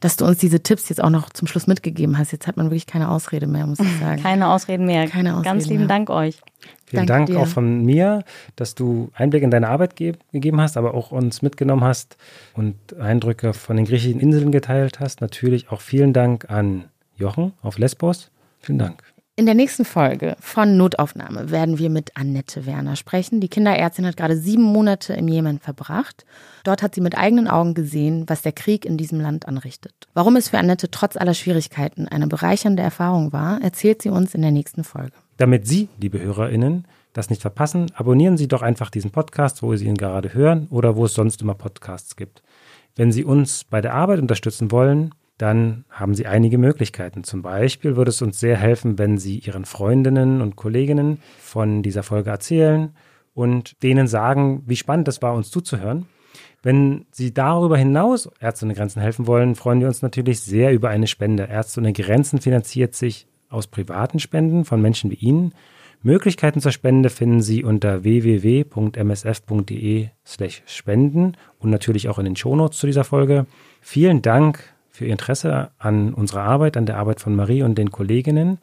dass 0.00 0.16
du 0.16 0.24
uns 0.24 0.38
diese 0.38 0.62
Tipps 0.62 0.88
jetzt 0.88 1.02
auch 1.02 1.10
noch 1.10 1.28
zum 1.28 1.46
Schluss 1.46 1.66
mitgegeben 1.66 2.16
hast. 2.16 2.32
Jetzt 2.32 2.46
hat 2.46 2.56
man 2.56 2.66
wirklich 2.66 2.86
keine 2.86 3.10
Ausrede 3.10 3.46
mehr, 3.46 3.66
muss 3.66 3.80
ich 3.80 3.96
sagen. 4.00 4.22
Keine 4.22 4.48
Ausreden 4.48 4.86
mehr. 4.86 5.06
Keine 5.06 5.32
Ausreden 5.32 5.44
Ganz 5.44 5.66
lieben 5.66 5.80
mehr. 5.80 5.88
Dank 5.88 6.08
euch. 6.08 6.40
Vielen 6.86 7.06
Danke 7.06 7.32
Dank 7.32 7.38
dir. 7.38 7.38
auch 7.40 7.46
von 7.46 7.84
mir, 7.84 8.24
dass 8.56 8.74
du 8.74 9.10
Einblick 9.14 9.42
in 9.42 9.50
deine 9.50 9.68
Arbeit 9.68 9.94
ge 9.94 10.14
gegeben 10.32 10.60
hast, 10.60 10.78
aber 10.78 10.94
auch 10.94 11.12
uns 11.12 11.42
mitgenommen 11.42 11.84
hast 11.84 12.16
und 12.54 12.76
Eindrücke 12.98 13.52
von 13.52 13.76
den 13.76 13.84
griechischen 13.84 14.20
Inseln 14.20 14.52
geteilt 14.52 15.00
hast. 15.00 15.20
Natürlich 15.20 15.70
auch 15.70 15.82
vielen 15.82 16.14
Dank 16.14 16.50
an 16.50 16.84
Jochen 17.16 17.52
auf 17.60 17.78
Lesbos. 17.78 18.30
Vielen 18.60 18.78
Dank. 18.78 19.13
In 19.36 19.46
der 19.46 19.56
nächsten 19.56 19.84
Folge 19.84 20.36
von 20.38 20.76
Notaufnahme 20.76 21.50
werden 21.50 21.76
wir 21.76 21.90
mit 21.90 22.16
Annette 22.16 22.66
Werner 22.66 22.94
sprechen. 22.94 23.40
Die 23.40 23.48
Kinderärztin 23.48 24.06
hat 24.06 24.16
gerade 24.16 24.36
sieben 24.36 24.62
Monate 24.62 25.14
im 25.14 25.26
Jemen 25.26 25.58
verbracht. 25.58 26.24
Dort 26.62 26.84
hat 26.84 26.94
sie 26.94 27.00
mit 27.00 27.18
eigenen 27.18 27.48
Augen 27.48 27.74
gesehen, 27.74 28.28
was 28.28 28.42
der 28.42 28.52
Krieg 28.52 28.84
in 28.84 28.96
diesem 28.96 29.20
Land 29.20 29.48
anrichtet. 29.48 29.92
Warum 30.14 30.36
es 30.36 30.50
für 30.50 30.58
Annette 30.58 30.88
trotz 30.88 31.16
aller 31.16 31.34
Schwierigkeiten 31.34 32.06
eine 32.06 32.28
bereichernde 32.28 32.84
Erfahrung 32.84 33.32
war, 33.32 33.60
erzählt 33.60 34.02
sie 34.02 34.10
uns 34.10 34.36
in 34.36 34.42
der 34.42 34.52
nächsten 34.52 34.84
Folge. 34.84 35.16
Damit 35.36 35.66
Sie, 35.66 35.88
liebe 35.98 36.20
HörerInnen, 36.20 36.86
das 37.12 37.28
nicht 37.28 37.42
verpassen, 37.42 37.90
abonnieren 37.96 38.36
Sie 38.36 38.46
doch 38.46 38.62
einfach 38.62 38.88
diesen 38.88 39.10
Podcast, 39.10 39.64
wo 39.64 39.74
Sie 39.74 39.86
ihn 39.86 39.96
gerade 39.96 40.32
hören 40.32 40.68
oder 40.70 40.94
wo 40.94 41.06
es 41.06 41.14
sonst 41.14 41.42
immer 41.42 41.54
Podcasts 41.54 42.14
gibt. 42.14 42.44
Wenn 42.94 43.10
Sie 43.10 43.24
uns 43.24 43.64
bei 43.64 43.80
der 43.80 43.94
Arbeit 43.94 44.20
unterstützen 44.20 44.70
wollen, 44.70 45.12
dann 45.44 45.84
haben 45.90 46.14
Sie 46.14 46.26
einige 46.26 46.56
Möglichkeiten. 46.56 47.22
Zum 47.22 47.42
Beispiel 47.42 47.96
würde 47.96 48.08
es 48.08 48.22
uns 48.22 48.40
sehr 48.40 48.56
helfen, 48.56 48.98
wenn 48.98 49.18
Sie 49.18 49.40
Ihren 49.40 49.66
Freundinnen 49.66 50.40
und 50.40 50.56
Kolleginnen 50.56 51.18
von 51.38 51.82
dieser 51.82 52.02
Folge 52.02 52.30
erzählen 52.30 52.94
und 53.34 53.82
denen 53.82 54.06
sagen, 54.06 54.62
wie 54.64 54.76
spannend 54.76 55.06
es 55.06 55.20
war, 55.20 55.34
uns 55.34 55.50
zuzuhören. 55.50 56.06
Wenn 56.62 57.04
Sie 57.10 57.34
darüber 57.34 57.76
hinaus 57.76 58.30
Ärzte 58.40 58.64
ohne 58.64 58.74
Grenzen 58.74 59.02
helfen 59.02 59.26
wollen, 59.26 59.54
freuen 59.54 59.80
wir 59.80 59.88
uns 59.88 60.00
natürlich 60.00 60.40
sehr 60.40 60.72
über 60.72 60.88
eine 60.88 61.06
Spende. 61.06 61.42
Ärzte 61.42 61.80
ohne 61.80 61.92
Grenzen 61.92 62.40
finanziert 62.40 62.94
sich 62.94 63.26
aus 63.50 63.66
privaten 63.66 64.20
Spenden 64.20 64.64
von 64.64 64.80
Menschen 64.80 65.10
wie 65.10 65.16
Ihnen. 65.16 65.52
Möglichkeiten 66.02 66.62
zur 66.62 66.72
Spende 66.72 67.10
finden 67.10 67.42
Sie 67.42 67.64
unter 67.64 68.02
www.msf.de 68.02 68.68
slash 70.24 70.62
spenden 70.64 71.36
und 71.58 71.68
natürlich 71.68 72.08
auch 72.08 72.18
in 72.18 72.24
den 72.24 72.36
Shownotes 72.36 72.78
zu 72.78 72.86
dieser 72.86 73.04
Folge. 73.04 73.44
Vielen 73.82 74.22
Dank 74.22 74.73
für 74.94 75.06
Ihr 75.06 75.12
Interesse 75.12 75.72
an 75.78 76.14
unserer 76.14 76.42
Arbeit, 76.42 76.76
an 76.76 76.86
der 76.86 76.98
Arbeit 76.98 77.20
von 77.20 77.34
Marie 77.34 77.64
und 77.64 77.76
den 77.76 77.90
Kolleginnen. 77.90 78.58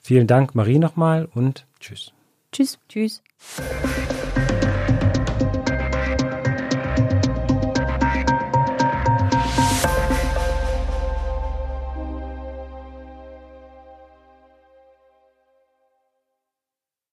Vielen 0.00 0.26
Dank, 0.26 0.54
Marie, 0.54 0.78
nochmal 0.78 1.28
und 1.34 1.66
tschüss. 1.78 2.12
Tschüss. 2.52 2.78
Tschüss. 2.88 3.22